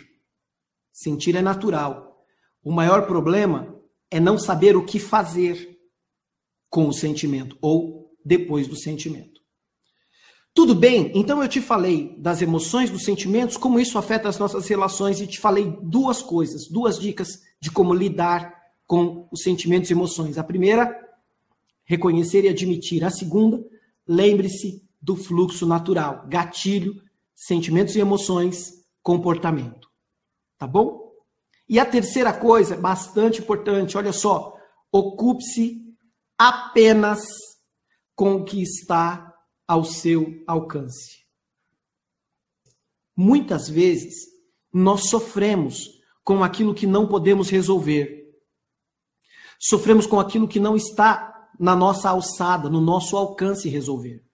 Sentir 0.93 1.35
é 1.35 1.41
natural. 1.41 2.23
O 2.63 2.71
maior 2.71 3.07
problema 3.07 3.75
é 4.11 4.21
não 4.21 4.37
saber 4.37 4.77
o 4.77 4.85
que 4.85 4.99
fazer 4.99 5.81
com 6.69 6.87
o 6.87 6.93
sentimento 6.93 7.57
ou 7.63 8.15
depois 8.23 8.69
do 8.69 8.77
sentimento. 8.77 9.38
Tudo 10.59 10.75
bem? 10.75 11.13
Então 11.15 11.41
eu 11.41 11.49
te 11.49 11.61
falei 11.61 12.17
das 12.19 12.43
emoções, 12.43 12.91
dos 12.91 13.05
sentimentos, 13.05 13.57
como 13.57 13.79
isso 13.79 13.97
afeta 13.97 14.29
as 14.29 14.41
nossas 14.41 14.67
relações 14.67 15.21
e 15.21 15.27
te 15.29 15.39
falei 15.39 15.79
duas 15.81 16.21
coisas, 16.21 16.67
duas 16.67 16.99
dicas 16.99 17.45
de 17.61 17.71
como 17.71 17.95
lidar 17.95 18.53
com 18.85 19.29
os 19.31 19.43
sentimentos 19.43 19.89
e 19.89 19.93
emoções. 19.93 20.37
A 20.37 20.43
primeira, 20.43 20.93
reconhecer 21.85 22.45
e 22.45 22.49
admitir. 22.49 23.05
A 23.05 23.11
segunda, 23.11 23.65
lembre-se 24.05 24.83
do 25.01 25.15
fluxo 25.15 25.65
natural, 25.65 26.27
gatilho, 26.27 27.01
sentimentos 27.37 27.95
e 27.95 28.01
emoções, 28.01 28.85
comportamento. 29.01 29.89
Tá 30.59 30.67
bom? 30.67 31.13
E 31.69 31.79
a 31.79 31.87
terceira 31.87 32.33
coisa, 32.33 32.77
bastante 32.77 33.43
importante, 33.43 33.97
olha 33.97 34.13
só, 34.13 34.57
ocupe-se 34.91 35.81
apenas 36.37 37.29
com 38.17 38.35
o 38.35 38.45
que 38.45 38.61
está 38.61 39.28
ao 39.69 39.85
seu 39.85 40.43
alcance. 40.47 41.19
Muitas 43.15 43.69
vezes, 43.69 44.15
nós 44.73 45.11
sofremos 45.11 45.91
com 46.25 46.43
aquilo 46.43 46.75
que 46.75 46.87
não 46.87 47.07
podemos 47.07 47.51
resolver. 47.51 48.33
Sofremos 49.59 50.07
com 50.07 50.19
aquilo 50.19 50.49
que 50.49 50.59
não 50.59 50.75
está 50.75 51.49
na 51.61 51.77
nossa 51.77 52.09
alçada, 52.09 52.71
no 52.71 52.81
nosso 52.81 53.17
alcance 53.17 53.69
resolver. 53.69 54.25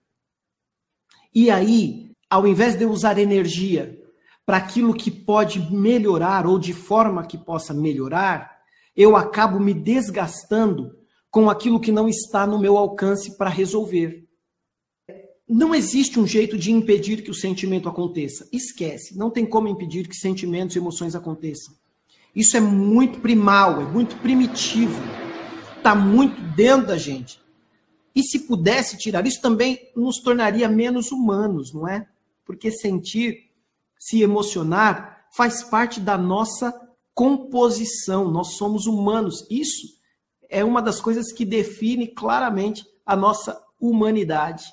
E 1.33 1.49
aí, 1.49 2.11
ao 2.29 2.47
invés 2.47 2.77
de 2.77 2.85
usar 2.85 3.17
energia 3.17 3.99
para 4.45 4.57
aquilo 4.57 4.93
que 4.93 5.09
pode 5.09 5.59
melhorar 5.73 6.45
ou 6.45 6.59
de 6.59 6.73
forma 6.73 7.25
que 7.25 7.37
possa 7.37 7.73
melhorar, 7.73 8.55
eu 8.95 9.15
acabo 9.15 9.59
me 9.59 9.73
desgastando 9.73 10.95
com 11.29 11.49
aquilo 11.49 11.79
que 11.79 11.91
não 11.91 12.07
está 12.07 12.47
no 12.47 12.59
meu 12.59 12.77
alcance 12.77 13.35
para 13.37 13.49
resolver. 13.49 14.24
Não 15.47 15.75
existe 15.75 16.19
um 16.19 16.25
jeito 16.25 16.57
de 16.57 16.71
impedir 16.71 17.21
que 17.21 17.29
o 17.29 17.35
sentimento 17.35 17.87
aconteça. 17.87 18.47
Esquece. 18.51 19.15
Não 19.17 19.29
tem 19.29 19.45
como 19.45 19.67
impedir 19.67 20.07
que 20.07 20.15
sentimentos 20.15 20.75
e 20.75 20.79
emoções 20.79 21.13
aconteçam. 21.13 21.73
Isso 22.35 22.57
é 22.57 22.59
muito 22.59 23.19
primal, 23.19 23.79
é 23.81 23.85
muito 23.85 24.17
primitivo. 24.17 24.99
Está 25.77 25.93
muito 25.93 26.41
dentro 26.55 26.87
da 26.87 26.97
gente. 26.97 27.39
E 28.15 28.23
se 28.23 28.39
pudesse 28.47 28.97
tirar 28.97 29.27
isso, 29.27 29.41
também 29.41 29.91
nos 29.95 30.19
tornaria 30.21 30.67
menos 30.67 31.11
humanos, 31.11 31.73
não 31.73 31.87
é? 31.87 32.07
Porque 32.43 32.71
sentir, 32.71 33.51
se 33.99 34.21
emocionar, 34.21 35.27
faz 35.35 35.61
parte 35.61 35.99
da 35.99 36.17
nossa 36.17 36.73
composição. 37.13 38.31
Nós 38.31 38.55
somos 38.55 38.87
humanos. 38.87 39.45
Isso 39.49 39.95
é 40.49 40.63
uma 40.63 40.81
das 40.81 40.99
coisas 40.99 41.31
que 41.31 41.45
define 41.45 42.07
claramente 42.07 42.85
a 43.05 43.15
nossa 43.15 43.61
humanidade. 43.79 44.63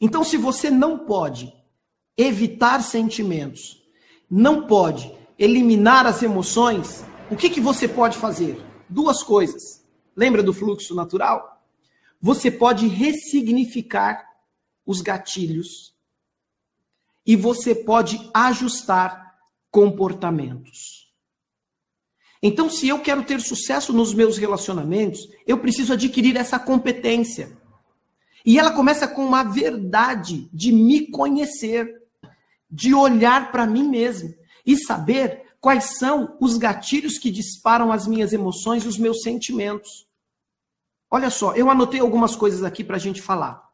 Então, 0.00 0.24
se 0.24 0.36
você 0.36 0.70
não 0.70 0.98
pode 0.98 1.52
evitar 2.16 2.82
sentimentos, 2.82 3.82
não 4.30 4.66
pode 4.66 5.12
eliminar 5.38 6.06
as 6.06 6.22
emoções, 6.22 7.04
o 7.30 7.36
que, 7.36 7.50
que 7.50 7.60
você 7.60 7.86
pode 7.86 8.16
fazer? 8.16 8.60
Duas 8.88 9.22
coisas. 9.22 9.84
Lembra 10.16 10.42
do 10.42 10.52
fluxo 10.52 10.94
natural? 10.94 11.62
Você 12.20 12.50
pode 12.50 12.86
ressignificar 12.86 14.26
os 14.84 15.00
gatilhos 15.00 15.94
e 17.26 17.36
você 17.36 17.74
pode 17.74 18.30
ajustar 18.34 19.38
comportamentos. 19.70 21.00
Então, 22.42 22.70
se 22.70 22.88
eu 22.88 22.98
quero 23.00 23.22
ter 23.22 23.40
sucesso 23.40 23.92
nos 23.92 24.14
meus 24.14 24.38
relacionamentos, 24.38 25.28
eu 25.46 25.58
preciso 25.58 25.92
adquirir 25.92 26.36
essa 26.36 26.58
competência. 26.58 27.59
E 28.44 28.58
ela 28.58 28.72
começa 28.72 29.06
com 29.06 29.24
uma 29.24 29.42
verdade 29.42 30.48
de 30.52 30.72
me 30.72 31.10
conhecer, 31.10 32.02
de 32.70 32.94
olhar 32.94 33.52
para 33.52 33.66
mim 33.66 33.88
mesmo 33.88 34.34
e 34.64 34.76
saber 34.76 35.42
quais 35.60 35.98
são 35.98 36.36
os 36.40 36.56
gatilhos 36.56 37.18
que 37.18 37.30
disparam 37.30 37.92
as 37.92 38.06
minhas 38.06 38.32
emoções 38.32 38.86
os 38.86 38.96
meus 38.96 39.22
sentimentos. 39.22 40.06
Olha 41.10 41.28
só, 41.28 41.54
eu 41.54 41.68
anotei 41.68 42.00
algumas 42.00 42.34
coisas 42.34 42.62
aqui 42.62 42.82
para 42.82 42.96
a 42.96 43.00
gente 43.00 43.20
falar. 43.20 43.68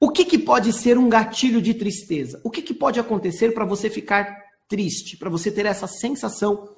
O 0.00 0.10
que, 0.10 0.24
que 0.24 0.38
pode 0.38 0.72
ser 0.72 0.98
um 0.98 1.08
gatilho 1.08 1.62
de 1.62 1.74
tristeza? 1.74 2.40
O 2.42 2.50
que, 2.50 2.60
que 2.60 2.74
pode 2.74 2.98
acontecer 2.98 3.52
para 3.52 3.64
você 3.64 3.88
ficar 3.88 4.36
triste, 4.66 5.16
para 5.16 5.30
você 5.30 5.50
ter 5.50 5.64
essa 5.64 5.86
sensação, 5.86 6.74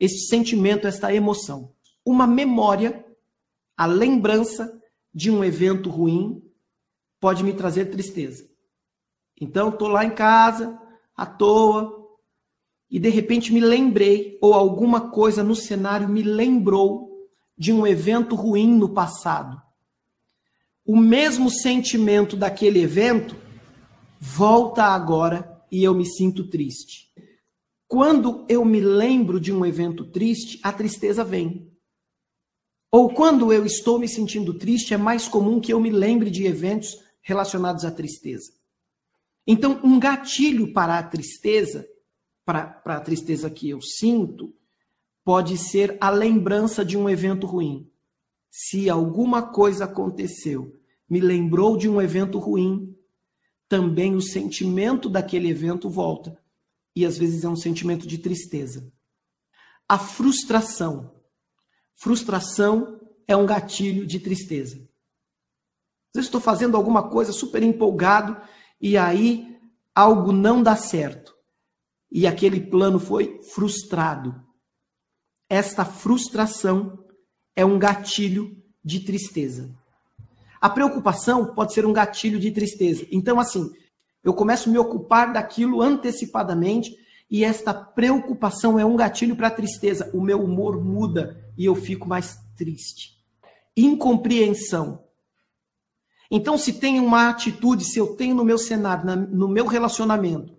esse 0.00 0.26
sentimento, 0.28 0.86
esta 0.86 1.12
emoção? 1.12 1.70
Uma 2.02 2.26
memória, 2.26 3.04
a 3.76 3.84
lembrança 3.84 4.81
de 5.14 5.30
um 5.30 5.44
evento 5.44 5.90
ruim 5.90 6.42
pode 7.20 7.44
me 7.44 7.52
trazer 7.52 7.86
tristeza. 7.86 8.48
Então, 9.40 9.68
estou 9.68 9.88
lá 9.88 10.04
em 10.04 10.10
casa, 10.10 10.78
à 11.16 11.26
toa, 11.26 12.02
e 12.90 12.98
de 12.98 13.08
repente 13.08 13.52
me 13.52 13.60
lembrei, 13.60 14.38
ou 14.40 14.54
alguma 14.54 15.10
coisa 15.10 15.42
no 15.42 15.54
cenário 15.54 16.08
me 16.08 16.22
lembrou 16.22 17.10
de 17.56 17.72
um 17.72 17.86
evento 17.86 18.34
ruim 18.34 18.76
no 18.76 18.88
passado. 18.88 19.60
O 20.84 20.96
mesmo 20.96 21.48
sentimento 21.48 22.36
daquele 22.36 22.80
evento 22.80 23.36
volta 24.20 24.84
agora 24.84 25.64
e 25.70 25.82
eu 25.82 25.94
me 25.94 26.04
sinto 26.04 26.48
triste. 26.48 27.10
Quando 27.88 28.44
eu 28.48 28.64
me 28.64 28.80
lembro 28.80 29.40
de 29.40 29.52
um 29.52 29.64
evento 29.64 30.04
triste, 30.04 30.60
a 30.62 30.72
tristeza 30.72 31.24
vem. 31.24 31.71
Ou 32.92 33.08
quando 33.08 33.50
eu 33.50 33.64
estou 33.64 33.98
me 33.98 34.06
sentindo 34.06 34.52
triste, 34.52 34.92
é 34.92 34.98
mais 34.98 35.26
comum 35.26 35.58
que 35.58 35.72
eu 35.72 35.80
me 35.80 35.88
lembre 35.88 36.30
de 36.30 36.44
eventos 36.44 37.02
relacionados 37.22 37.86
à 37.86 37.90
tristeza. 37.90 38.52
Então, 39.46 39.80
um 39.82 39.98
gatilho 39.98 40.74
para 40.74 40.98
a 40.98 41.02
tristeza, 41.02 41.88
para, 42.44 42.82
a 42.84 43.00
tristeza 43.00 43.48
que 43.48 43.70
eu 43.70 43.80
sinto, 43.80 44.54
pode 45.24 45.56
ser 45.56 45.96
a 46.02 46.10
lembrança 46.10 46.84
de 46.84 46.98
um 46.98 47.08
evento 47.08 47.46
ruim. 47.46 47.90
Se 48.50 48.90
alguma 48.90 49.40
coisa 49.40 49.84
aconteceu, 49.84 50.78
me 51.08 51.18
lembrou 51.18 51.78
de 51.78 51.88
um 51.88 52.00
evento 52.00 52.38
ruim, 52.38 52.94
também 53.68 54.14
o 54.14 54.20
sentimento 54.20 55.08
daquele 55.08 55.48
evento 55.48 55.88
volta. 55.88 56.38
E 56.94 57.06
às 57.06 57.16
vezes 57.16 57.42
é 57.42 57.48
um 57.48 57.56
sentimento 57.56 58.06
de 58.06 58.18
tristeza. 58.18 58.92
A 59.88 59.98
frustração. 59.98 61.21
Frustração 61.94 63.00
é 63.26 63.36
um 63.36 63.46
gatilho 63.46 64.06
de 64.06 64.18
tristeza. 64.18 64.76
Às 64.76 66.16
vezes 66.16 66.28
estou 66.28 66.40
fazendo 66.40 66.76
alguma 66.76 67.08
coisa 67.08 67.32
super 67.32 67.62
empolgado 67.62 68.40
e 68.80 68.98
aí 68.98 69.58
algo 69.94 70.32
não 70.32 70.62
dá 70.62 70.76
certo. 70.76 71.34
E 72.10 72.26
aquele 72.26 72.60
plano 72.60 72.98
foi 72.98 73.40
frustrado. 73.54 74.34
Esta 75.48 75.84
frustração 75.84 77.02
é 77.56 77.64
um 77.64 77.78
gatilho 77.78 78.56
de 78.84 79.00
tristeza. 79.00 79.74
A 80.60 80.68
preocupação 80.68 81.54
pode 81.54 81.72
ser 81.72 81.86
um 81.86 81.92
gatilho 81.92 82.38
de 82.38 82.50
tristeza. 82.50 83.06
Então, 83.10 83.40
assim, 83.40 83.72
eu 84.22 84.34
começo 84.34 84.68
a 84.68 84.72
me 84.72 84.78
ocupar 84.78 85.32
daquilo 85.32 85.82
antecipadamente 85.82 86.94
e 87.30 87.44
esta 87.44 87.72
preocupação 87.72 88.78
é 88.78 88.84
um 88.84 88.94
gatilho 88.94 89.34
para 89.34 89.48
a 89.48 89.50
tristeza. 89.50 90.10
O 90.12 90.20
meu 90.20 90.42
humor 90.42 90.82
muda 90.82 91.41
e 91.56 91.64
eu 91.64 91.74
fico 91.74 92.08
mais 92.08 92.38
triste. 92.56 93.18
Incompreensão. 93.76 95.04
Então, 96.30 96.56
se 96.56 96.74
tem 96.74 96.98
uma 96.98 97.28
atitude, 97.28 97.84
se 97.84 97.98
eu 97.98 98.16
tenho 98.16 98.34
no 98.34 98.44
meu 98.44 98.58
cenário, 98.58 99.28
no 99.30 99.48
meu 99.48 99.66
relacionamento, 99.66 100.56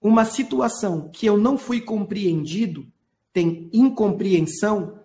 uma 0.00 0.24
situação 0.24 1.08
que 1.08 1.26
eu 1.26 1.36
não 1.36 1.56
fui 1.56 1.80
compreendido, 1.80 2.86
tem 3.32 3.68
incompreensão, 3.72 4.98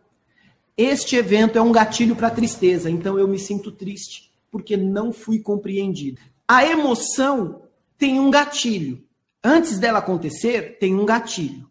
este 0.76 1.16
evento 1.16 1.58
é 1.58 1.62
um 1.62 1.72
gatilho 1.72 2.16
para 2.16 2.30
tristeza, 2.30 2.90
então 2.90 3.18
eu 3.18 3.28
me 3.28 3.40
sinto 3.40 3.72
triste 3.72 4.34
porque 4.54 4.78
não 4.78 5.12
fui 5.12 5.40
compreendido. 5.40 6.22
A 6.48 6.64
emoção 6.64 7.64
tem 7.98 8.20
um 8.20 8.30
gatilho. 8.30 9.04
Antes 9.44 9.80
dela 9.80 9.98
acontecer, 9.98 10.78
tem 10.78 10.94
um 10.94 11.06
gatilho. 11.06 11.68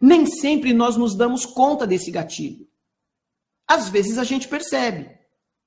Nem 0.00 0.24
sempre 0.24 0.72
nós 0.72 0.96
nos 0.96 1.14
damos 1.14 1.44
conta 1.44 1.86
desse 1.86 2.10
gatilho. 2.10 2.66
Às 3.66 3.88
vezes 3.88 4.18
a 4.18 4.24
gente 4.24 4.48
percebe. 4.48 5.10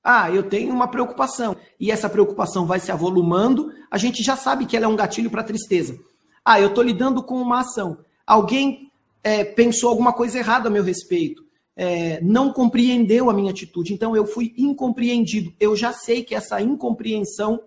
Ah, 0.02 0.30
eu 0.30 0.42
tenho 0.42 0.72
uma 0.72 0.88
preocupação. 0.88 1.56
E 1.78 1.90
essa 1.90 2.08
preocupação 2.08 2.66
vai 2.66 2.80
se 2.80 2.90
avolumando, 2.92 3.72
a 3.90 3.98
gente 3.98 4.22
já 4.22 4.36
sabe 4.36 4.66
que 4.66 4.76
ela 4.76 4.86
é 4.86 4.88
um 4.88 4.96
gatilho 4.96 5.30
para 5.30 5.42
tristeza. 5.42 5.98
Ah, 6.44 6.60
eu 6.60 6.68
estou 6.68 6.84
lidando 6.84 7.22
com 7.22 7.40
uma 7.40 7.60
ação. 7.60 7.98
Alguém 8.26 8.90
é, 9.22 9.44
pensou 9.44 9.90
alguma 9.90 10.12
coisa 10.12 10.38
errada 10.38 10.68
a 10.68 10.70
meu 10.70 10.82
respeito 10.82 11.48
é, 11.78 12.20
não 12.20 12.52
compreendeu 12.52 13.30
a 13.30 13.32
minha 13.32 13.52
atitude. 13.52 13.94
Então 13.94 14.16
eu 14.16 14.26
fui 14.26 14.52
incompreendido. 14.58 15.54
Eu 15.60 15.76
já 15.76 15.92
sei 15.92 16.24
que 16.24 16.34
essa 16.34 16.60
incompreensão 16.60 17.62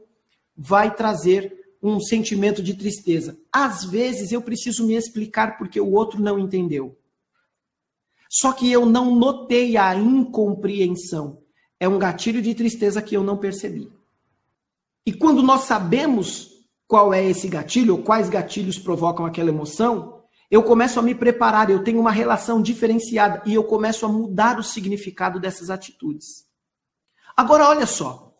vai 0.56 0.94
trazer 0.94 1.58
um 1.82 2.00
sentimento 2.02 2.62
de 2.62 2.74
tristeza. 2.74 3.39
Às 3.52 3.86
vezes 3.86 4.34
eu 4.34 4.41
preciso 4.41 4.86
me 4.86 4.96
explicar 4.96 5.58
porque 5.58 5.80
o 5.80 5.94
outro 5.94 6.22
não 6.22 6.38
entendeu. 6.38 6.98
Só 8.32 8.54
que 8.54 8.72
eu 8.72 8.86
não 8.86 9.13
notei 9.13 9.76
a 9.76 9.94
incompreensão. 9.94 11.44
É 11.78 11.86
um 11.86 12.00
gatilho 12.00 12.41
de 12.41 12.56
tristeza 12.56 13.02
que 13.02 13.13
eu 13.13 13.24
não 13.24 13.36
percebi. 13.36 13.91
E 15.06 15.12
quando 15.12 15.44
nós 15.44 15.63
sabemos 15.63 16.50
qual 16.88 17.13
é 17.13 17.22
esse 17.26 17.50
gatilho, 17.50 17.98
ou 17.98 18.04
quais 18.04 18.30
gatilhos 18.30 18.80
provocam 18.80 19.26
aquela 19.26 19.50
emoção, 19.50 20.24
eu 20.50 20.63
começo 20.63 20.98
a 20.98 21.04
me 21.04 21.13
preparar, 21.13 21.70
eu 21.70 21.84
tenho 21.84 22.00
uma 22.00 22.12
relação 22.12 22.62
diferenciada 22.62 23.41
e 23.46 23.54
eu 23.54 23.65
começo 23.65 24.06
a 24.06 24.10
mudar 24.10 24.58
o 24.58 24.63
significado 24.63 25.38
dessas 25.38 25.70
atitudes. 25.70 26.46
Agora, 27.36 27.67
olha 27.67 27.86
só. 27.86 28.34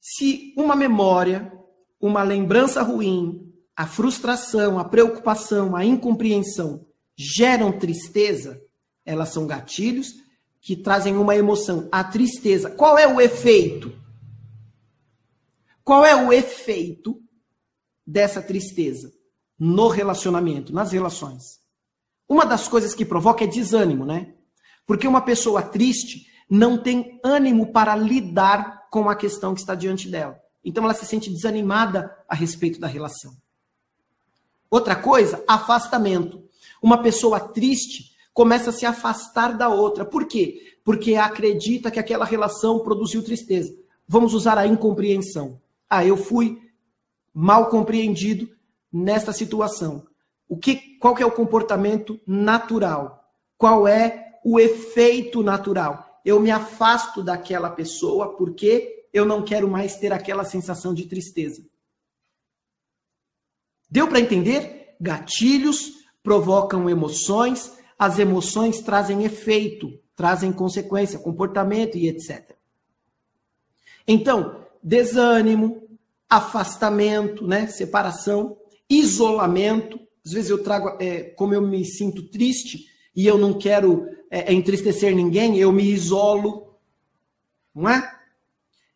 Se 0.00 0.54
uma 0.56 0.76
memória, 0.76 1.52
uma 2.00 2.22
lembrança 2.22 2.80
ruim, 2.80 3.52
a 3.74 3.88
frustração, 3.88 4.78
a 4.78 4.84
preocupação, 4.84 5.74
a 5.74 5.84
incompreensão 5.84 6.86
geram 7.16 7.76
tristeza, 7.76 8.60
elas 9.04 9.30
são 9.30 9.46
gatilhos 9.46 10.14
que 10.60 10.76
trazem 10.76 11.16
uma 11.16 11.36
emoção, 11.36 11.88
a 11.92 12.02
tristeza. 12.02 12.70
Qual 12.70 12.98
é 12.98 13.06
o 13.06 13.20
efeito? 13.20 13.92
Qual 15.82 16.04
é 16.04 16.14
o 16.14 16.32
efeito 16.32 17.20
dessa 18.06 18.40
tristeza? 18.40 19.12
no 19.58 19.88
relacionamento, 19.88 20.72
nas 20.72 20.92
relações. 20.92 21.60
Uma 22.28 22.44
das 22.44 22.68
coisas 22.68 22.94
que 22.94 23.04
provoca 23.04 23.44
é 23.44 23.46
desânimo, 23.46 24.04
né? 24.04 24.34
Porque 24.86 25.06
uma 25.06 25.20
pessoa 25.20 25.62
triste 25.62 26.26
não 26.48 26.76
tem 26.76 27.20
ânimo 27.24 27.72
para 27.72 27.96
lidar 27.96 28.88
com 28.90 29.08
a 29.08 29.16
questão 29.16 29.54
que 29.54 29.60
está 29.60 29.74
diante 29.74 30.08
dela. 30.08 30.38
Então 30.64 30.84
ela 30.84 30.94
se 30.94 31.06
sente 31.06 31.30
desanimada 31.30 32.14
a 32.28 32.34
respeito 32.34 32.80
da 32.80 32.86
relação. 32.86 33.34
Outra 34.70 34.96
coisa, 34.96 35.42
afastamento. 35.46 36.42
Uma 36.82 37.02
pessoa 37.02 37.40
triste 37.40 38.13
começa 38.34 38.68
a 38.68 38.72
se 38.72 38.84
afastar 38.84 39.56
da 39.56 39.70
outra. 39.70 40.04
Por 40.04 40.26
quê? 40.26 40.76
Porque 40.84 41.14
acredita 41.14 41.90
que 41.90 41.98
aquela 41.98 42.26
relação 42.26 42.80
produziu 42.80 43.22
tristeza. 43.22 43.74
Vamos 44.06 44.34
usar 44.34 44.58
a 44.58 44.66
incompreensão. 44.66 45.58
Ah, 45.88 46.04
eu 46.04 46.16
fui 46.16 46.60
mal 47.32 47.70
compreendido, 47.70 48.54
nesta 48.94 49.32
situação? 49.32 50.06
O 50.48 50.56
que, 50.56 50.96
qual 50.98 51.16
que 51.16 51.22
é 51.22 51.26
o 51.26 51.32
comportamento 51.32 52.20
natural? 52.24 53.28
Qual 53.58 53.88
é 53.88 54.38
o 54.44 54.60
efeito 54.60 55.42
natural? 55.42 56.20
Eu 56.24 56.38
me 56.38 56.50
afasto 56.50 57.22
daquela 57.22 57.68
pessoa 57.68 58.36
porque 58.36 59.08
eu 59.12 59.24
não 59.24 59.44
quero 59.44 59.68
mais 59.68 59.96
ter 59.96 60.12
aquela 60.12 60.44
sensação 60.44 60.94
de 60.94 61.06
tristeza. 61.06 61.66
Deu 63.90 64.06
para 64.06 64.20
entender? 64.20 64.96
Gatilhos 65.00 66.04
provocam 66.22 66.88
emoções, 66.88 67.76
as 67.98 68.18
emoções 68.18 68.80
trazem 68.80 69.24
efeito, 69.24 69.98
trazem 70.16 70.52
consequência, 70.52 71.18
comportamento 71.18 71.96
e 71.96 72.08
etc. 72.08 72.54
Então, 74.06 74.64
desânimo, 74.82 75.82
afastamento, 76.28 77.46
né, 77.46 77.66
separação, 77.66 78.56
isolamento. 78.88 79.98
Às 80.24 80.32
vezes 80.32 80.50
eu 80.50 80.62
trago, 80.62 80.96
é, 81.00 81.22
como 81.36 81.54
eu 81.54 81.62
me 81.62 81.84
sinto 81.84 82.28
triste 82.28 82.86
e 83.14 83.26
eu 83.26 83.38
não 83.38 83.54
quero 83.54 84.06
é, 84.30 84.50
é, 84.50 84.52
entristecer 84.52 85.14
ninguém, 85.14 85.56
eu 85.58 85.70
me 85.72 85.84
isolo, 85.84 86.74
não 87.74 87.88
é? 87.88 88.12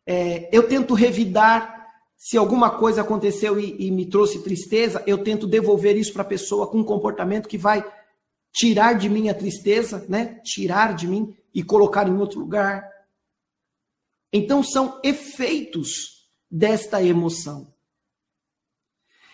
é 0.06 0.48
eu 0.52 0.68
tento 0.68 0.94
revidar. 0.94 1.76
Se 2.16 2.36
alguma 2.36 2.70
coisa 2.70 3.02
aconteceu 3.02 3.60
e, 3.60 3.86
e 3.86 3.92
me 3.92 4.04
trouxe 4.04 4.42
tristeza, 4.42 5.04
eu 5.06 5.22
tento 5.22 5.46
devolver 5.46 5.96
isso 5.96 6.12
para 6.12 6.22
a 6.22 6.26
pessoa 6.26 6.66
com 6.66 6.78
um 6.78 6.84
comportamento 6.84 7.48
que 7.48 7.56
vai 7.56 7.84
tirar 8.52 8.94
de 8.94 9.08
mim 9.08 9.28
a 9.28 9.34
tristeza, 9.34 10.04
né? 10.08 10.40
Tirar 10.44 10.94
de 10.94 11.06
mim 11.06 11.36
e 11.54 11.62
colocar 11.62 12.08
em 12.08 12.16
outro 12.16 12.40
lugar. 12.40 12.88
Então 14.32 14.62
são 14.62 15.00
efeitos 15.02 16.28
desta 16.50 17.02
emoção. 17.02 17.72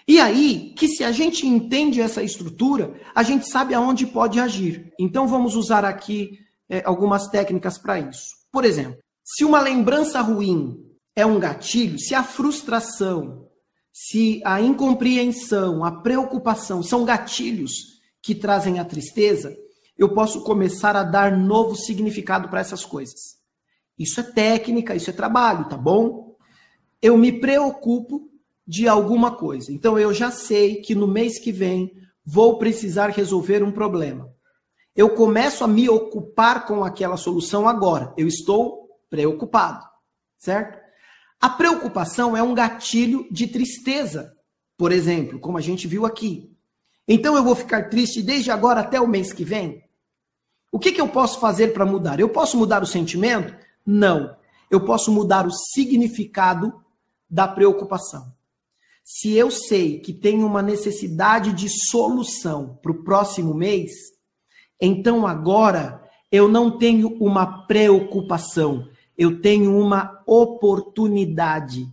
E 0.06 0.20
aí, 0.20 0.74
que 0.76 0.86
se 0.86 1.02
a 1.02 1.10
gente 1.10 1.46
entende 1.46 2.00
essa 2.00 2.22
estrutura, 2.22 3.00
a 3.14 3.22
gente 3.22 3.48
sabe 3.48 3.72
aonde 3.72 4.06
pode 4.06 4.38
agir. 4.38 4.92
Então, 5.00 5.26
vamos 5.26 5.56
usar 5.56 5.82
aqui 5.82 6.38
é, 6.68 6.82
algumas 6.84 7.28
técnicas 7.28 7.78
para 7.78 7.98
isso. 7.98 8.28
Por 8.52 8.66
exemplo, 8.66 8.98
se 9.24 9.44
uma 9.44 9.60
lembrança 9.60 10.20
ruim 10.20 10.78
é 11.16 11.24
um 11.24 11.40
gatilho, 11.40 11.98
se 11.98 12.14
a 12.14 12.22
frustração, 12.22 13.48
se 13.90 14.42
a 14.44 14.60
incompreensão, 14.60 15.82
a 15.84 15.90
preocupação 15.90 16.82
são 16.82 17.04
gatilhos 17.04 17.93
que 18.24 18.34
trazem 18.34 18.78
a 18.78 18.84
tristeza, 18.86 19.54
eu 19.98 20.14
posso 20.14 20.42
começar 20.44 20.96
a 20.96 21.02
dar 21.02 21.36
novo 21.36 21.76
significado 21.76 22.48
para 22.48 22.60
essas 22.60 22.82
coisas. 22.82 23.36
Isso 23.98 24.18
é 24.18 24.22
técnica, 24.22 24.96
isso 24.96 25.10
é 25.10 25.12
trabalho, 25.12 25.68
tá 25.68 25.76
bom? 25.76 26.34
Eu 27.02 27.18
me 27.18 27.38
preocupo 27.38 28.30
de 28.66 28.88
alguma 28.88 29.36
coisa. 29.36 29.70
Então 29.70 29.98
eu 29.98 30.14
já 30.14 30.30
sei 30.30 30.76
que 30.76 30.94
no 30.94 31.06
mês 31.06 31.38
que 31.38 31.52
vem, 31.52 31.92
vou 32.24 32.56
precisar 32.56 33.10
resolver 33.10 33.62
um 33.62 33.70
problema. 33.70 34.32
Eu 34.96 35.10
começo 35.10 35.62
a 35.62 35.68
me 35.68 35.86
ocupar 35.90 36.64
com 36.64 36.82
aquela 36.82 37.18
solução 37.18 37.68
agora. 37.68 38.14
Eu 38.16 38.26
estou 38.26 38.88
preocupado, 39.10 39.84
certo? 40.38 40.82
A 41.38 41.50
preocupação 41.50 42.34
é 42.34 42.42
um 42.42 42.54
gatilho 42.54 43.28
de 43.30 43.46
tristeza, 43.48 44.34
por 44.78 44.92
exemplo, 44.92 45.38
como 45.38 45.58
a 45.58 45.60
gente 45.60 45.86
viu 45.86 46.06
aqui. 46.06 46.53
Então 47.06 47.36
eu 47.36 47.44
vou 47.44 47.54
ficar 47.54 47.88
triste 47.90 48.22
desde 48.22 48.50
agora 48.50 48.80
até 48.80 49.00
o 49.00 49.06
mês 49.06 49.32
que 49.32 49.44
vem? 49.44 49.84
O 50.72 50.78
que, 50.78 50.90
que 50.90 51.00
eu 51.00 51.08
posso 51.08 51.38
fazer 51.38 51.68
para 51.72 51.86
mudar? 51.86 52.18
Eu 52.18 52.28
posso 52.28 52.56
mudar 52.56 52.82
o 52.82 52.86
sentimento? 52.86 53.54
Não. 53.86 54.36
Eu 54.70 54.84
posso 54.84 55.12
mudar 55.12 55.46
o 55.46 55.52
significado 55.52 56.72
da 57.30 57.46
preocupação. 57.46 58.32
Se 59.04 59.34
eu 59.34 59.50
sei 59.50 60.00
que 60.00 60.12
tenho 60.12 60.46
uma 60.46 60.62
necessidade 60.62 61.52
de 61.52 61.68
solução 61.68 62.78
para 62.82 62.90
o 62.90 63.04
próximo 63.04 63.52
mês, 63.52 63.92
então 64.80 65.26
agora 65.26 66.02
eu 66.32 66.48
não 66.48 66.78
tenho 66.78 67.16
uma 67.20 67.66
preocupação, 67.66 68.88
eu 69.16 69.40
tenho 69.40 69.78
uma 69.78 70.22
oportunidade, 70.26 71.86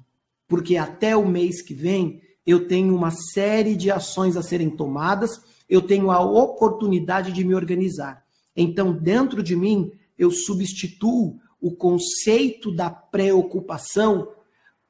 porque 0.48 0.78
até 0.78 1.16
o 1.16 1.28
mês 1.28 1.62
que 1.62 1.74
vem 1.74 2.22
eu 2.46 2.68
tenho 2.68 2.96
uma 2.96 3.12
série 3.12 3.76
de 3.76 3.92
ações 3.92 4.36
a 4.36 4.42
serem 4.42 4.70
tomadas, 4.70 5.42
eu 5.70 5.82
tenho 5.82 6.12
a 6.12 6.20
oportunidade 6.20 7.32
de 7.32 7.44
me 7.44 7.54
organizar. 7.54 8.24
Então, 8.56 8.92
dentro 8.92 9.42
de 9.42 9.56
mim, 9.56 9.92
eu 10.18 10.32
substituo 10.32 11.40
o 11.60 11.72
conceito 11.72 12.72
da 12.72 12.90
preocupação 12.90 14.28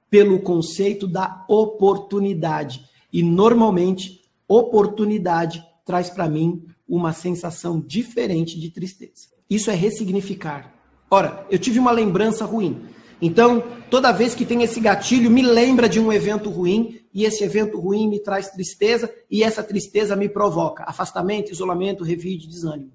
pelo 0.09 0.39
conceito 0.39 1.07
da 1.07 1.45
oportunidade. 1.47 2.83
E 3.11 3.21
normalmente, 3.21 4.21
oportunidade 4.47 5.63
traz 5.85 6.09
para 6.09 6.27
mim 6.29 6.63
uma 6.87 7.13
sensação 7.13 7.79
diferente 7.79 8.59
de 8.59 8.69
tristeza. 8.69 9.29
Isso 9.49 9.69
é 9.69 9.75
ressignificar. 9.75 10.73
Ora, 11.09 11.45
eu 11.51 11.59
tive 11.59 11.77
uma 11.77 11.91
lembrança 11.91 12.45
ruim. 12.45 12.81
Então, 13.21 13.63
toda 13.89 14.11
vez 14.11 14.33
que 14.33 14.45
tem 14.45 14.63
esse 14.63 14.79
gatilho, 14.79 15.29
me 15.29 15.41
lembra 15.41 15.87
de 15.87 15.99
um 15.99 16.11
evento 16.11 16.49
ruim, 16.49 17.00
e 17.13 17.25
esse 17.25 17.43
evento 17.43 17.79
ruim 17.79 18.07
me 18.07 18.19
traz 18.19 18.49
tristeza, 18.49 19.13
e 19.29 19.43
essa 19.43 19.63
tristeza 19.63 20.15
me 20.15 20.29
provoca 20.29 20.83
afastamento, 20.85 21.51
isolamento, 21.51 22.03
revide, 22.03 22.47
desânimo. 22.47 22.91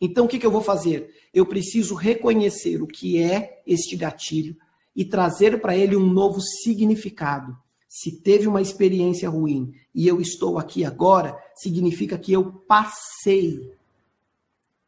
Então, 0.00 0.24
o 0.24 0.28
que, 0.28 0.38
que 0.38 0.46
eu 0.46 0.50
vou 0.50 0.62
fazer? 0.62 1.14
Eu 1.32 1.44
preciso 1.46 1.94
reconhecer 1.94 2.82
o 2.82 2.86
que 2.86 3.22
é 3.22 3.62
este 3.66 3.96
gatilho 3.96 4.56
e 4.96 5.04
trazer 5.04 5.60
para 5.60 5.76
ele 5.76 5.94
um 5.94 6.06
novo 6.06 6.40
significado. 6.40 7.56
Se 7.88 8.20
teve 8.20 8.46
uma 8.46 8.62
experiência 8.62 9.28
ruim 9.28 9.72
e 9.94 10.06
eu 10.06 10.20
estou 10.20 10.58
aqui 10.58 10.84
agora, 10.84 11.36
significa 11.54 12.18
que 12.18 12.32
eu 12.32 12.52
passei 12.52 13.72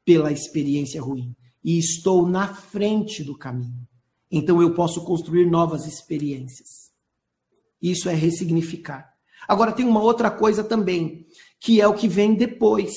pela 0.04 0.32
experiência 0.32 1.00
ruim 1.00 1.34
e 1.64 1.78
estou 1.78 2.26
na 2.26 2.54
frente 2.54 3.22
do 3.22 3.36
caminho. 3.36 3.86
Então 4.30 4.62
eu 4.62 4.74
posso 4.74 5.04
construir 5.04 5.46
novas 5.46 5.86
experiências. 5.86 6.91
Isso 7.82 8.08
é 8.08 8.14
ressignificar. 8.14 9.12
Agora 9.48 9.72
tem 9.72 9.84
uma 9.84 10.00
outra 10.00 10.30
coisa 10.30 10.62
também, 10.62 11.26
que 11.60 11.80
é 11.80 11.86
o 11.86 11.94
que 11.94 12.06
vem 12.06 12.34
depois, 12.34 12.92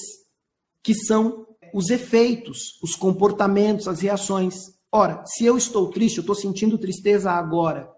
que 0.83 0.93
são 0.93 1.47
os 1.73 1.89
efeitos, 1.89 2.79
os 2.81 2.95
comportamentos, 2.95 3.87
as 3.87 3.99
reações. 3.99 4.55
Ora, 4.91 5.23
se 5.25 5.43
eu 5.43 5.57
estou 5.57 5.89
triste, 5.89 6.17
eu 6.17 6.21
estou 6.21 6.35
sentindo 6.35 6.77
tristeza 6.77 7.31
agora, 7.31 7.89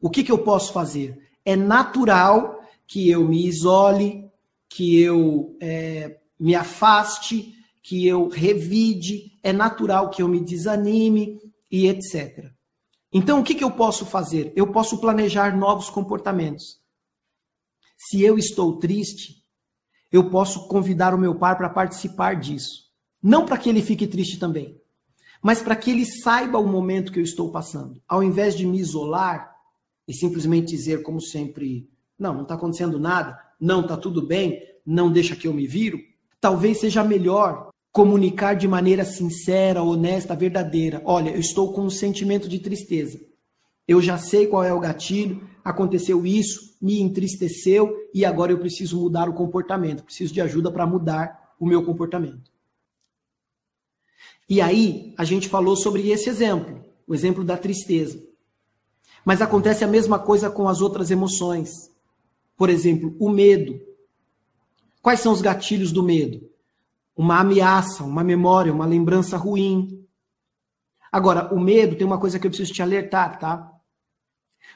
o 0.00 0.10
que, 0.10 0.24
que 0.24 0.32
eu 0.32 0.38
posso 0.38 0.72
fazer? 0.72 1.18
É 1.44 1.56
natural 1.56 2.60
que 2.86 3.08
eu 3.08 3.26
me 3.26 3.46
isole, 3.46 4.30
que 4.68 5.00
eu 5.00 5.56
é, 5.60 6.18
me 6.38 6.54
afaste, 6.54 7.54
que 7.82 8.06
eu 8.06 8.28
revide, 8.28 9.32
é 9.42 9.52
natural 9.52 10.10
que 10.10 10.20
eu 10.20 10.28
me 10.28 10.40
desanime 10.40 11.40
e 11.70 11.86
etc. 11.86 12.50
Então, 13.18 13.40
o 13.40 13.42
que, 13.42 13.54
que 13.54 13.64
eu 13.64 13.70
posso 13.70 14.04
fazer? 14.04 14.52
Eu 14.54 14.66
posso 14.66 15.00
planejar 15.00 15.56
novos 15.56 15.88
comportamentos. 15.88 16.78
Se 17.96 18.22
eu 18.22 18.36
estou 18.36 18.76
triste, 18.76 19.42
eu 20.12 20.28
posso 20.28 20.68
convidar 20.68 21.14
o 21.14 21.18
meu 21.18 21.34
pai 21.34 21.56
para 21.56 21.70
participar 21.70 22.36
disso. 22.36 22.90
Não 23.22 23.46
para 23.46 23.56
que 23.56 23.70
ele 23.70 23.80
fique 23.80 24.06
triste 24.06 24.38
também, 24.38 24.78
mas 25.40 25.62
para 25.62 25.74
que 25.74 25.92
ele 25.92 26.04
saiba 26.04 26.58
o 26.58 26.68
momento 26.68 27.10
que 27.10 27.18
eu 27.18 27.24
estou 27.24 27.50
passando. 27.50 28.02
Ao 28.06 28.22
invés 28.22 28.54
de 28.54 28.66
me 28.66 28.78
isolar 28.78 29.56
e 30.06 30.12
simplesmente 30.12 30.76
dizer, 30.76 31.02
como 31.02 31.18
sempre, 31.18 31.88
não, 32.18 32.34
não 32.34 32.42
está 32.42 32.54
acontecendo 32.54 33.00
nada, 33.00 33.42
não, 33.58 33.80
está 33.80 33.96
tudo 33.96 34.20
bem, 34.26 34.60
não 34.84 35.10
deixa 35.10 35.34
que 35.34 35.48
eu 35.48 35.54
me 35.54 35.66
viro, 35.66 35.98
talvez 36.38 36.80
seja 36.80 37.02
melhor 37.02 37.70
comunicar 37.96 38.52
de 38.52 38.68
maneira 38.68 39.06
sincera, 39.06 39.82
honesta, 39.82 40.36
verdadeira. 40.36 41.00
Olha, 41.02 41.30
eu 41.30 41.40
estou 41.40 41.72
com 41.72 41.80
um 41.80 41.88
sentimento 41.88 42.46
de 42.46 42.58
tristeza. 42.58 43.18
Eu 43.88 44.02
já 44.02 44.18
sei 44.18 44.46
qual 44.46 44.62
é 44.62 44.70
o 44.70 44.78
gatilho, 44.78 45.48
aconteceu 45.64 46.26
isso, 46.26 46.76
me 46.78 47.00
entristeceu 47.00 47.96
e 48.12 48.22
agora 48.22 48.52
eu 48.52 48.58
preciso 48.58 49.00
mudar 49.00 49.30
o 49.30 49.32
comportamento, 49.32 50.04
preciso 50.04 50.34
de 50.34 50.42
ajuda 50.42 50.70
para 50.70 50.86
mudar 50.86 51.54
o 51.58 51.64
meu 51.64 51.82
comportamento. 51.86 52.50
E 54.46 54.60
aí, 54.60 55.14
a 55.16 55.24
gente 55.24 55.48
falou 55.48 55.74
sobre 55.74 56.10
esse 56.10 56.28
exemplo, 56.28 56.84
o 57.06 57.14
exemplo 57.14 57.42
da 57.42 57.56
tristeza. 57.56 58.22
Mas 59.24 59.40
acontece 59.40 59.84
a 59.84 59.88
mesma 59.88 60.18
coisa 60.18 60.50
com 60.50 60.68
as 60.68 60.82
outras 60.82 61.10
emoções. 61.10 61.90
Por 62.58 62.68
exemplo, 62.68 63.16
o 63.18 63.30
medo. 63.30 63.80
Quais 65.00 65.20
são 65.20 65.32
os 65.32 65.40
gatilhos 65.40 65.92
do 65.92 66.02
medo? 66.02 66.46
Uma 67.16 67.40
ameaça, 67.40 68.04
uma 68.04 68.22
memória, 68.22 68.72
uma 68.72 68.86
lembrança 68.86 69.36
ruim. 69.36 70.06
Agora, 71.10 71.52
o 71.54 71.58
medo 71.58 71.96
tem 71.96 72.06
uma 72.06 72.20
coisa 72.20 72.38
que 72.38 72.46
eu 72.46 72.50
preciso 72.50 72.72
te 72.72 72.82
alertar, 72.82 73.38
tá? 73.38 73.72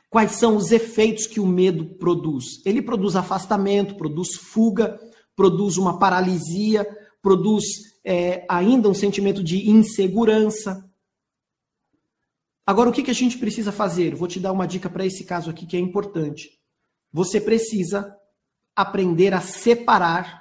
Quais 0.09 0.33
são 0.33 0.57
os 0.57 0.73
efeitos 0.73 1.27
que 1.27 1.39
o 1.39 1.47
medo 1.47 1.85
produz? 1.97 2.65
Ele 2.65 2.83
produz 2.83 3.15
afastamento, 3.15 3.95
produz 3.95 4.35
fuga, 4.35 4.99
produz 5.37 5.77
uma 5.77 5.99
paralisia, 5.99 6.87
produz 7.23 7.65
é, 8.05 8.45
ainda 8.49 8.89
um 8.89 8.95
sentimento 8.95 9.43
de 9.43 9.71
insegurança. 9.71 10.89
Agora, 12.67 12.89
o 12.89 12.93
que, 12.93 13.03
que 13.03 13.11
a 13.11 13.15
gente 13.15 13.39
precisa 13.39 13.73
fazer? 13.73 14.15
Vou 14.15 14.29
te 14.29 14.41
dar 14.41 14.53
uma 14.53 14.67
dica 14.67 14.89
para 14.89 15.05
esse 15.05 15.25
caso 15.25 15.51
aqui 15.51 15.67
que 15.67 15.77
é 15.77 15.81
importante. 15.81 16.59
Você 17.13 17.41
precisa 17.41 18.17
aprender 18.75 19.35
a 19.35 19.41
separar 19.41 20.40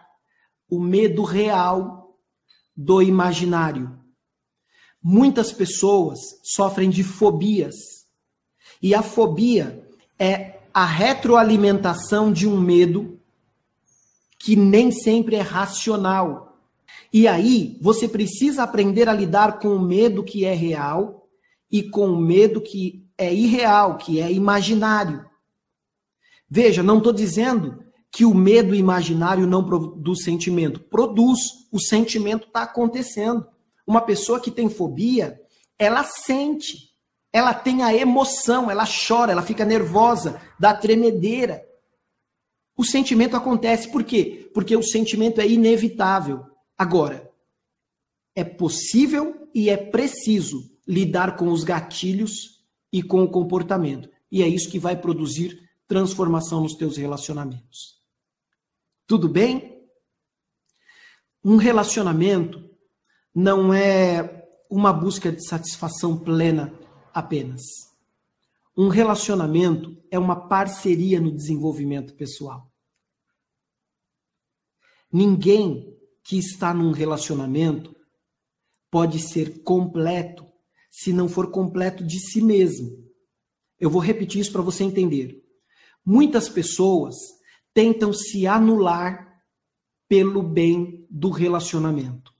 o 0.69 0.79
medo 0.79 1.23
real 1.23 2.17
do 2.75 3.01
imaginário. 3.01 3.97
Muitas 5.01 5.51
pessoas 5.51 6.19
sofrem 6.43 6.89
de 6.89 7.03
fobias 7.03 7.75
e 8.81 8.93
a 8.93 9.01
fobia 9.01 9.83
é 10.17 10.59
a 10.73 10.85
retroalimentação 10.85 12.31
de 12.31 12.47
um 12.47 12.59
medo 12.59 13.19
que 14.37 14.55
nem 14.55 14.91
sempre 14.91 15.35
é 15.35 15.41
racional. 15.41 16.57
E 17.11 17.27
aí 17.27 17.77
você 17.81 18.07
precisa 18.07 18.63
aprender 18.63 19.09
a 19.09 19.13
lidar 19.13 19.59
com 19.59 19.69
o 19.69 19.81
medo 19.81 20.23
que 20.23 20.45
é 20.45 20.53
real 20.53 21.27
e 21.71 21.83
com 21.83 22.09
o 22.09 22.17
medo 22.17 22.61
que 22.61 23.05
é 23.17 23.33
irreal, 23.33 23.97
que 23.97 24.21
é 24.21 24.31
imaginário. 24.31 25.25
Veja, 26.49 26.81
não 26.81 26.99
estou 26.99 27.13
dizendo 27.13 27.83
que 28.11 28.25
o 28.25 28.33
medo 28.33 28.73
imaginário 28.73 29.45
não 29.45 29.63
produz 29.63 30.23
sentimento. 30.23 30.79
Produz, 30.79 31.39
o 31.71 31.79
sentimento 31.79 32.47
está 32.47 32.63
acontecendo. 32.63 33.47
Uma 33.85 34.01
pessoa 34.01 34.39
que 34.39 34.51
tem 34.51 34.69
fobia, 34.69 35.39
ela 35.77 36.03
sente 36.03 36.89
ela 37.31 37.53
tem 37.53 37.83
a 37.83 37.93
emoção, 37.93 38.69
ela 38.71 38.85
chora, 38.85 39.31
ela 39.31 39.41
fica 39.41 39.63
nervosa, 39.63 40.41
dá 40.59 40.73
tremedeira. 40.73 41.63
O 42.75 42.83
sentimento 42.83 43.35
acontece 43.35 43.91
por 43.91 44.03
quê? 44.03 44.49
Porque 44.53 44.75
o 44.75 44.83
sentimento 44.83 45.39
é 45.39 45.47
inevitável. 45.47 46.43
Agora, 46.77 47.29
é 48.35 48.43
possível 48.43 49.47
e 49.53 49.69
é 49.69 49.77
preciso 49.77 50.63
lidar 50.87 51.35
com 51.35 51.49
os 51.49 51.63
gatilhos 51.63 52.63
e 52.91 53.03
com 53.03 53.23
o 53.23 53.29
comportamento. 53.29 54.09
E 54.31 54.41
é 54.41 54.47
isso 54.47 54.69
que 54.69 54.79
vai 54.79 54.95
produzir 54.95 55.59
transformação 55.87 56.61
nos 56.61 56.75
teus 56.75 56.97
relacionamentos. 56.97 57.98
Tudo 59.09 59.27
bem? 59.27 59.89
Um 61.43 61.55
relacionamento 61.55 62.69
não 63.33 63.73
é 63.73 64.47
uma 64.69 64.93
busca 64.93 65.31
de 65.31 65.43
satisfação 65.47 66.15
plena 66.15 66.71
apenas. 67.11 67.59
Um 68.77 68.87
relacionamento 68.87 69.97
é 70.11 70.19
uma 70.19 70.47
parceria 70.47 71.19
no 71.19 71.35
desenvolvimento 71.35 72.13
pessoal. 72.13 72.71
Ninguém 75.11 75.97
que 76.23 76.37
está 76.37 76.71
num 76.71 76.91
relacionamento 76.91 77.95
pode 78.91 79.17
ser 79.17 79.63
completo 79.63 80.45
se 80.91 81.11
não 81.11 81.27
for 81.27 81.49
completo 81.49 82.03
de 82.05 82.19
si 82.19 82.43
mesmo. 82.43 82.95
Eu 83.79 83.89
vou 83.89 84.03
repetir 84.03 84.39
isso 84.39 84.51
para 84.51 84.61
você 84.61 84.83
entender. 84.83 85.43
Muitas 86.05 86.47
pessoas 86.47 87.38
tentam 87.73 88.11
se 88.11 88.47
anular 88.47 89.43
pelo 90.07 90.41
bem 90.41 91.05
do 91.09 91.29
relacionamento. 91.29 92.33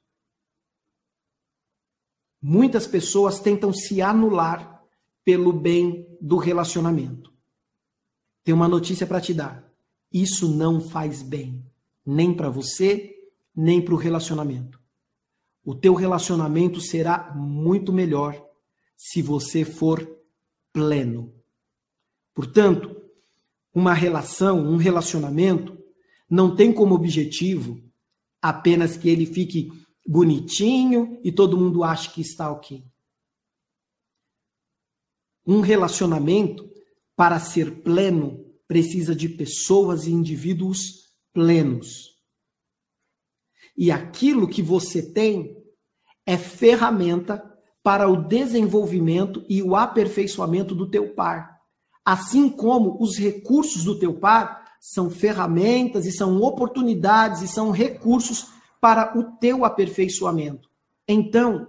Muitas 2.41 2.87
pessoas 2.87 3.39
tentam 3.39 3.73
se 3.73 4.01
anular 4.01 4.83
pelo 5.23 5.51
bem 5.51 6.07
do 6.19 6.37
relacionamento. 6.37 7.33
Tem 8.43 8.53
uma 8.53 8.67
notícia 8.67 9.05
para 9.05 9.21
te 9.21 9.33
dar. 9.33 9.69
Isso 10.11 10.49
não 10.49 10.81
faz 10.81 11.21
bem, 11.21 11.63
nem 12.05 12.33
para 12.33 12.49
você, 12.49 13.15
nem 13.55 13.83
para 13.83 13.93
o 13.93 13.97
relacionamento. 13.97 14.79
O 15.63 15.75
teu 15.75 15.93
relacionamento 15.93 16.81
será 16.81 17.31
muito 17.35 17.93
melhor 17.93 18.43
se 18.97 19.21
você 19.21 19.63
for 19.63 20.19
pleno. 20.73 21.33
Portanto, 22.33 22.98
uma 23.73 23.93
relação, 23.93 24.59
um 24.59 24.77
relacionamento, 24.77 25.77
não 26.29 26.55
tem 26.55 26.71
como 26.71 26.95
objetivo 26.95 27.81
apenas 28.41 28.95
que 28.97 29.09
ele 29.09 29.25
fique 29.25 29.69
bonitinho 30.05 31.19
e 31.23 31.31
todo 31.31 31.57
mundo 31.57 31.83
ache 31.83 32.11
que 32.11 32.21
está 32.21 32.51
ok. 32.51 32.83
Um 35.45 35.61
relacionamento, 35.61 36.69
para 37.15 37.39
ser 37.39 37.81
pleno, 37.81 38.45
precisa 38.67 39.15
de 39.15 39.27
pessoas 39.27 40.05
e 40.05 40.11
indivíduos 40.11 41.09
plenos. 41.33 42.17
E 43.75 43.91
aquilo 43.91 44.47
que 44.47 44.61
você 44.61 45.01
tem 45.01 45.57
é 46.25 46.37
ferramenta 46.37 47.43
para 47.81 48.07
o 48.07 48.27
desenvolvimento 48.27 49.43
e 49.49 49.63
o 49.63 49.75
aperfeiçoamento 49.75 50.75
do 50.75 50.89
teu 50.89 51.13
par. 51.15 51.58
Assim 52.05 52.49
como 52.49 53.01
os 53.01 53.17
recursos 53.17 53.83
do 53.83 53.97
teu 53.97 54.13
par 54.13 54.65
são 54.79 55.09
ferramentas 55.09 56.05
e 56.05 56.11
são 56.11 56.41
oportunidades 56.41 57.41
e 57.41 57.47
são 57.47 57.71
recursos 57.71 58.47
para 58.79 59.17
o 59.17 59.23
teu 59.37 59.65
aperfeiçoamento. 59.65 60.69
Então, 61.07 61.67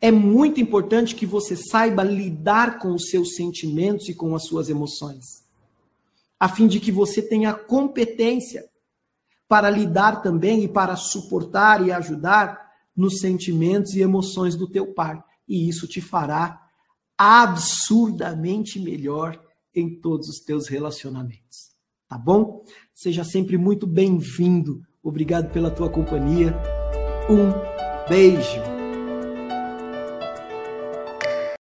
é 0.00 0.12
muito 0.12 0.60
importante 0.60 1.14
que 1.14 1.26
você 1.26 1.56
saiba 1.56 2.04
lidar 2.04 2.78
com 2.78 2.94
os 2.94 3.08
seus 3.10 3.34
sentimentos 3.34 4.08
e 4.08 4.14
com 4.14 4.34
as 4.34 4.44
suas 4.44 4.68
emoções, 4.68 5.44
a 6.38 6.48
fim 6.48 6.68
de 6.68 6.78
que 6.78 6.92
você 6.92 7.20
tenha 7.20 7.52
competência 7.52 8.64
para 9.48 9.68
lidar 9.68 10.22
também 10.22 10.62
e 10.62 10.68
para 10.68 10.94
suportar 10.94 11.84
e 11.84 11.90
ajudar 11.90 12.68
nos 12.94 13.18
sentimentos 13.18 13.94
e 13.94 14.00
emoções 14.00 14.54
do 14.54 14.68
teu 14.68 14.92
par. 14.92 15.24
E 15.48 15.68
isso 15.68 15.88
te 15.88 16.00
fará 16.00 16.67
absurdamente 17.18 18.78
melhor 18.78 19.38
em 19.74 20.00
todos 20.00 20.28
os 20.28 20.38
teus 20.38 20.68
relacionamentos. 20.68 21.72
Tá 22.08 22.16
bom? 22.16 22.64
Seja 22.94 23.24
sempre 23.24 23.58
muito 23.58 23.86
bem-vindo. 23.86 24.80
Obrigado 25.02 25.52
pela 25.52 25.70
tua 25.70 25.90
companhia. 25.90 26.54
Um 27.28 28.08
beijo. 28.08 28.77